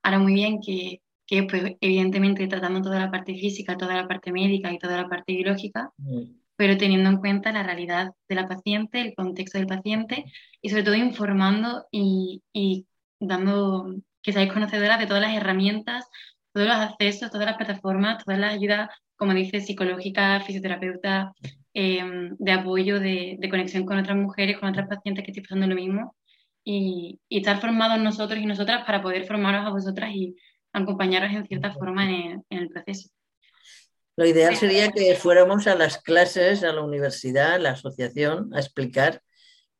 ahora 0.01 0.19
muy 0.19 0.33
bien, 0.33 0.59
que 0.61 1.01
que 1.25 1.43
pues, 1.43 1.63
evidentemente 1.81 2.47
tratando 2.47 2.81
toda 2.81 2.99
la 2.99 3.11
parte 3.11 3.35
física, 3.35 3.77
toda 3.77 3.95
la 3.95 4.07
parte 4.07 4.31
médica 4.31 4.71
y 4.71 4.77
toda 4.79 4.97
la 5.01 5.09
parte 5.09 5.33
biológica, 5.33 5.91
mm. 5.97 6.21
pero 6.55 6.77
teniendo 6.77 7.09
en 7.09 7.17
cuenta 7.17 7.51
la 7.51 7.63
realidad 7.63 8.11
de 8.27 8.35
la 8.35 8.47
paciente, 8.47 9.01
el 9.01 9.15
contexto 9.15 9.57
del 9.57 9.67
paciente 9.67 10.25
y 10.61 10.69
sobre 10.69 10.83
todo 10.83 10.95
informando 10.95 11.85
y, 11.91 12.43
y 12.53 12.87
dando 13.19 13.95
que 14.21 14.33
seáis 14.33 14.51
conocedoras 14.53 14.99
de 14.99 15.07
todas 15.07 15.21
las 15.21 15.35
herramientas, 15.35 16.05
todos 16.53 16.67
los 16.67 16.77
accesos, 16.77 17.31
todas 17.31 17.47
las 17.47 17.57
plataformas, 17.57 18.23
todas 18.23 18.39
las 18.39 18.53
ayudas, 18.53 18.89
como 19.15 19.33
dice, 19.33 19.61
psicológica, 19.61 20.39
fisioterapeuta, 20.41 21.33
eh, 21.73 22.03
de 22.37 22.51
apoyo, 22.51 22.99
de, 22.99 23.37
de, 23.39 23.49
conexión 23.49 23.85
con 23.85 23.97
otras 23.97 24.15
mujeres, 24.15 24.59
con 24.59 24.69
otras 24.69 24.87
pacientes 24.87 25.25
que 25.25 25.31
estén 25.31 25.43
pasando 25.43 25.67
lo 25.67 25.75
mismo 25.75 26.15
y, 26.63 27.19
y 27.27 27.37
estar 27.39 27.59
formados 27.59 27.99
nosotros 27.99 28.39
y 28.39 28.45
nosotras 28.45 28.85
para 28.85 29.01
poder 29.01 29.25
formaros 29.25 29.65
a 29.65 29.71
vosotras 29.71 30.11
y 30.13 30.35
acompañaros 30.71 31.31
en 31.31 31.47
cierta 31.47 31.73
forma 31.73 32.09
en, 32.09 32.45
en 32.49 32.57
el 32.59 32.69
proceso. 32.69 33.09
Lo 34.15 34.27
ideal 34.27 34.55
sería 34.55 34.91
que 34.91 35.15
fuéramos 35.15 35.65
a 35.65 35.73
las 35.73 35.97
clases, 35.97 36.63
a 36.63 36.71
la 36.71 36.81
universidad, 36.81 37.55
a 37.55 37.59
la 37.59 37.71
asociación, 37.71 38.53
a 38.53 38.59
explicar 38.59 39.23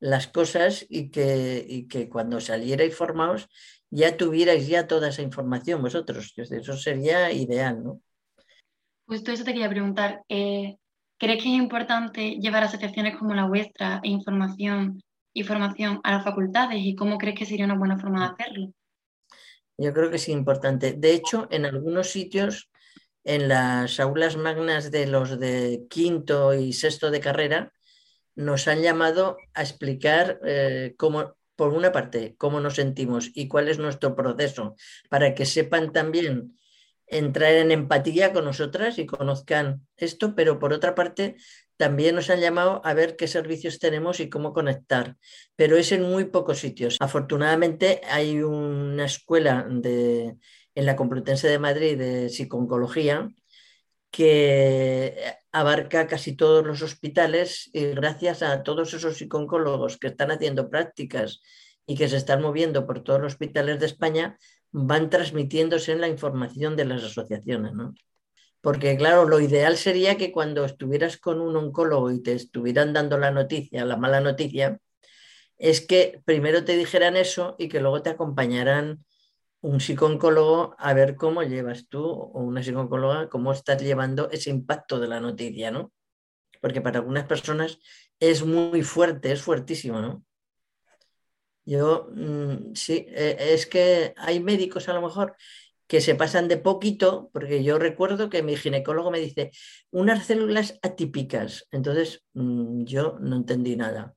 las 0.04 0.28
cosas 0.28 0.84
y 0.90 1.10
que, 1.10 1.64
y 1.66 1.88
que 1.88 2.10
cuando 2.10 2.38
salierais 2.38 2.94
formados 2.94 3.48
ya 3.88 4.18
tuvierais 4.18 4.68
ya 4.68 4.86
toda 4.86 5.08
esa 5.08 5.22
información 5.22 5.80
vosotros. 5.80 6.34
Eso 6.36 6.76
sería 6.76 7.32
ideal, 7.32 7.82
¿no? 7.82 8.02
Justo 9.06 9.32
eso 9.32 9.44
te 9.44 9.52
quería 9.52 9.70
preguntar. 9.70 10.22
Eh, 10.28 10.76
¿Crees 11.18 11.42
que 11.42 11.48
es 11.48 11.58
importante 11.58 12.36
llevar 12.38 12.64
asociaciones 12.64 13.16
como 13.16 13.32
la 13.32 13.46
vuestra 13.46 14.00
e 14.02 14.10
información 14.10 15.00
y 15.32 15.42
formación 15.42 16.00
a 16.02 16.12
las 16.12 16.24
facultades? 16.24 16.80
¿Y 16.82 16.94
cómo 16.94 17.16
crees 17.16 17.38
que 17.38 17.46
sería 17.46 17.64
una 17.64 17.78
buena 17.78 17.98
forma 17.98 18.26
de 18.26 18.34
hacerlo? 18.34 18.72
Yo 19.78 19.94
creo 19.94 20.10
que 20.10 20.16
es 20.16 20.28
importante. 20.28 20.92
De 20.92 21.14
hecho, 21.14 21.48
en 21.50 21.64
algunos 21.64 22.10
sitios, 22.10 22.70
en 23.24 23.48
las 23.48 23.98
aulas 24.00 24.36
magnas 24.36 24.90
de 24.90 25.06
los 25.06 25.40
de 25.40 25.86
quinto 25.88 26.52
y 26.52 26.74
sexto 26.74 27.10
de 27.10 27.20
carrera, 27.20 27.73
nos 28.34 28.68
han 28.68 28.82
llamado 28.82 29.36
a 29.54 29.62
explicar 29.62 30.40
eh, 30.44 30.94
cómo, 30.96 31.36
por 31.56 31.72
una 31.72 31.92
parte, 31.92 32.34
cómo 32.38 32.60
nos 32.60 32.74
sentimos 32.74 33.30
y 33.34 33.48
cuál 33.48 33.68
es 33.68 33.78
nuestro 33.78 34.14
proceso, 34.14 34.76
para 35.08 35.34
que 35.34 35.46
sepan 35.46 35.92
también 35.92 36.56
entrar 37.06 37.52
en 37.52 37.70
empatía 37.70 38.32
con 38.32 38.44
nosotras 38.44 38.98
y 38.98 39.06
conozcan 39.06 39.86
esto, 39.96 40.34
pero 40.34 40.58
por 40.58 40.72
otra 40.72 40.94
parte, 40.94 41.36
también 41.76 42.14
nos 42.14 42.30
han 42.30 42.40
llamado 42.40 42.80
a 42.84 42.94
ver 42.94 43.16
qué 43.16 43.26
servicios 43.26 43.78
tenemos 43.78 44.20
y 44.20 44.28
cómo 44.28 44.52
conectar, 44.52 45.16
pero 45.56 45.76
es 45.76 45.90
en 45.92 46.02
muy 46.02 46.24
pocos 46.26 46.58
sitios. 46.58 46.96
Afortunadamente 47.00 48.00
hay 48.08 48.42
una 48.42 49.06
escuela 49.06 49.66
de, 49.68 50.36
en 50.74 50.86
la 50.86 50.96
Complutense 50.96 51.48
de 51.48 51.58
Madrid 51.58 51.98
de 51.98 52.28
psiconcología 52.28 53.28
que 54.10 55.16
abarca 55.54 56.08
casi 56.08 56.34
todos 56.34 56.66
los 56.66 56.82
hospitales 56.82 57.70
y 57.72 57.86
gracias 57.90 58.42
a 58.42 58.64
todos 58.64 58.92
esos 58.92 59.18
psicólogos 59.18 59.98
que 59.98 60.08
están 60.08 60.32
haciendo 60.32 60.68
prácticas 60.68 61.42
y 61.86 61.94
que 61.96 62.08
se 62.08 62.16
están 62.16 62.42
moviendo 62.42 62.88
por 62.88 63.04
todos 63.04 63.20
los 63.20 63.34
hospitales 63.34 63.78
de 63.78 63.86
España, 63.86 64.36
van 64.72 65.10
transmitiéndose 65.10 65.92
en 65.92 66.00
la 66.00 66.08
información 66.08 66.74
de 66.74 66.86
las 66.86 67.04
asociaciones. 67.04 67.72
¿no? 67.72 67.94
Porque 68.60 68.96
claro, 68.96 69.26
lo 69.28 69.38
ideal 69.38 69.76
sería 69.76 70.16
que 70.16 70.32
cuando 70.32 70.64
estuvieras 70.64 71.18
con 71.18 71.40
un 71.40 71.54
oncólogo 71.54 72.10
y 72.10 72.20
te 72.20 72.32
estuvieran 72.32 72.92
dando 72.92 73.16
la 73.16 73.30
noticia, 73.30 73.84
la 73.84 73.96
mala 73.96 74.20
noticia, 74.20 74.80
es 75.56 75.86
que 75.86 76.20
primero 76.24 76.64
te 76.64 76.76
dijeran 76.76 77.16
eso 77.16 77.54
y 77.60 77.68
que 77.68 77.78
luego 77.78 78.02
te 78.02 78.10
acompañaran 78.10 79.04
un 79.64 79.80
psicólogo 79.80 80.76
a 80.78 80.92
ver 80.92 81.16
cómo 81.16 81.42
llevas 81.42 81.88
tú 81.88 82.04
o 82.04 82.40
una 82.42 82.62
psicóloga, 82.62 83.30
cómo 83.30 83.50
estás 83.50 83.82
llevando 83.82 84.30
ese 84.30 84.50
impacto 84.50 85.00
de 85.00 85.08
la 85.08 85.20
noticia, 85.20 85.70
¿no? 85.70 85.90
Porque 86.60 86.82
para 86.82 86.98
algunas 86.98 87.24
personas 87.24 87.78
es 88.20 88.44
muy 88.44 88.82
fuerte, 88.82 89.32
es 89.32 89.40
fuertísimo, 89.40 90.02
¿no? 90.02 90.22
Yo, 91.64 92.10
mmm, 92.12 92.74
sí, 92.74 93.06
eh, 93.08 93.36
es 93.38 93.64
que 93.64 94.12
hay 94.18 94.38
médicos 94.38 94.90
a 94.90 94.92
lo 94.92 95.00
mejor 95.00 95.34
que 95.86 96.02
se 96.02 96.14
pasan 96.14 96.46
de 96.46 96.58
poquito, 96.58 97.30
porque 97.32 97.64
yo 97.64 97.78
recuerdo 97.78 98.28
que 98.28 98.42
mi 98.42 98.56
ginecólogo 98.56 99.10
me 99.10 99.18
dice, 99.18 99.50
unas 99.90 100.26
células 100.26 100.78
atípicas. 100.82 101.66
Entonces 101.70 102.22
mmm, 102.34 102.84
yo 102.84 103.16
no 103.18 103.36
entendí 103.36 103.76
nada. 103.76 104.14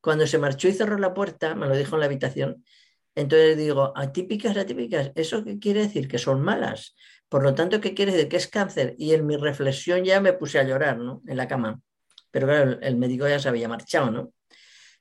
Cuando 0.00 0.26
se 0.26 0.38
marchó 0.38 0.66
y 0.66 0.72
cerró 0.72 0.98
la 0.98 1.14
puerta, 1.14 1.54
me 1.54 1.68
lo 1.68 1.76
dijo 1.76 1.94
en 1.94 2.00
la 2.00 2.06
habitación, 2.06 2.64
entonces 3.14 3.56
digo, 3.56 3.92
atípicas, 3.96 4.56
atípicas, 4.56 5.12
¿eso 5.14 5.44
qué 5.44 5.58
quiere 5.58 5.80
decir? 5.82 6.08
Que 6.08 6.18
son 6.18 6.40
malas. 6.40 6.94
Por 7.28 7.42
lo 7.42 7.54
tanto, 7.54 7.80
¿qué 7.80 7.94
quiere 7.94 8.12
decir? 8.12 8.28
Que 8.28 8.36
es 8.36 8.48
cáncer. 8.48 8.94
Y 8.98 9.14
en 9.14 9.26
mi 9.26 9.36
reflexión 9.36 10.04
ya 10.04 10.20
me 10.20 10.32
puse 10.32 10.58
a 10.58 10.64
llorar, 10.64 10.98
¿no? 10.98 11.22
En 11.26 11.36
la 11.36 11.48
cama. 11.48 11.80
Pero 12.30 12.46
claro, 12.46 12.78
el, 12.80 12.96
médico 12.96 13.28
ya 13.28 13.38
se 13.38 13.48
había 13.48 13.68
marchado, 13.68 14.10
¿no? 14.10 14.32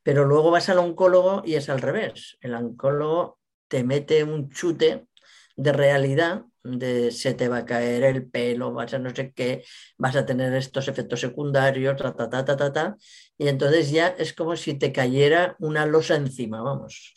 Pero 0.03 0.25
luego 0.25 0.51
vas 0.51 0.69
al 0.69 0.79
oncólogo 0.79 1.43
y 1.45 1.55
es 1.55 1.69
al 1.69 1.81
revés. 1.81 2.37
El 2.41 2.55
oncólogo 2.55 3.39
te 3.67 3.83
mete 3.83 4.23
un 4.23 4.49
chute 4.49 5.07
de 5.55 5.73
realidad, 5.73 6.45
de 6.63 7.11
se 7.11 7.33
te 7.33 7.47
va 7.47 7.57
a 7.57 7.65
caer 7.65 8.03
el 8.03 8.27
pelo, 8.29 8.73
vas 8.73 8.93
a 8.93 8.99
no 8.99 9.13
sé 9.13 9.33
qué, 9.33 9.63
vas 9.97 10.15
a 10.15 10.25
tener 10.25 10.53
estos 10.53 10.87
efectos 10.87 11.19
secundarios, 11.19 11.97
ta, 11.97 12.15
ta, 12.15 12.29
ta, 12.29 12.45
ta, 12.45 12.55
ta, 12.55 12.73
ta 12.73 12.97
y 13.39 13.47
entonces 13.47 13.89
ya 13.89 14.09
es 14.09 14.33
como 14.33 14.55
si 14.57 14.73
te 14.73 14.91
cayera 14.91 15.55
una 15.59 15.85
losa 15.85 16.15
encima, 16.15 16.61
vamos. 16.61 17.13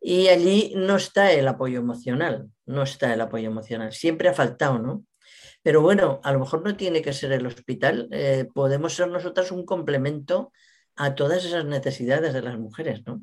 y 0.00 0.28
allí 0.28 0.72
no 0.76 0.96
está 0.96 1.32
el 1.32 1.48
apoyo 1.48 1.80
emocional, 1.80 2.48
no 2.66 2.84
está 2.84 3.12
el 3.12 3.20
apoyo 3.20 3.48
emocional, 3.48 3.92
siempre 3.92 4.28
ha 4.28 4.34
faltado, 4.34 4.78
¿no? 4.78 5.04
Pero 5.62 5.82
bueno, 5.82 6.20
a 6.22 6.32
lo 6.32 6.38
mejor 6.38 6.62
no 6.64 6.76
tiene 6.76 7.02
que 7.02 7.12
ser 7.12 7.32
el 7.32 7.46
hospital, 7.46 8.08
eh, 8.12 8.46
podemos 8.54 8.94
ser 8.94 9.08
nosotras 9.08 9.50
un 9.50 9.66
complemento 9.66 10.52
a 10.94 11.14
todas 11.16 11.44
esas 11.44 11.64
necesidades 11.64 12.32
de 12.32 12.42
las 12.42 12.58
mujeres, 12.58 13.02
¿no? 13.04 13.22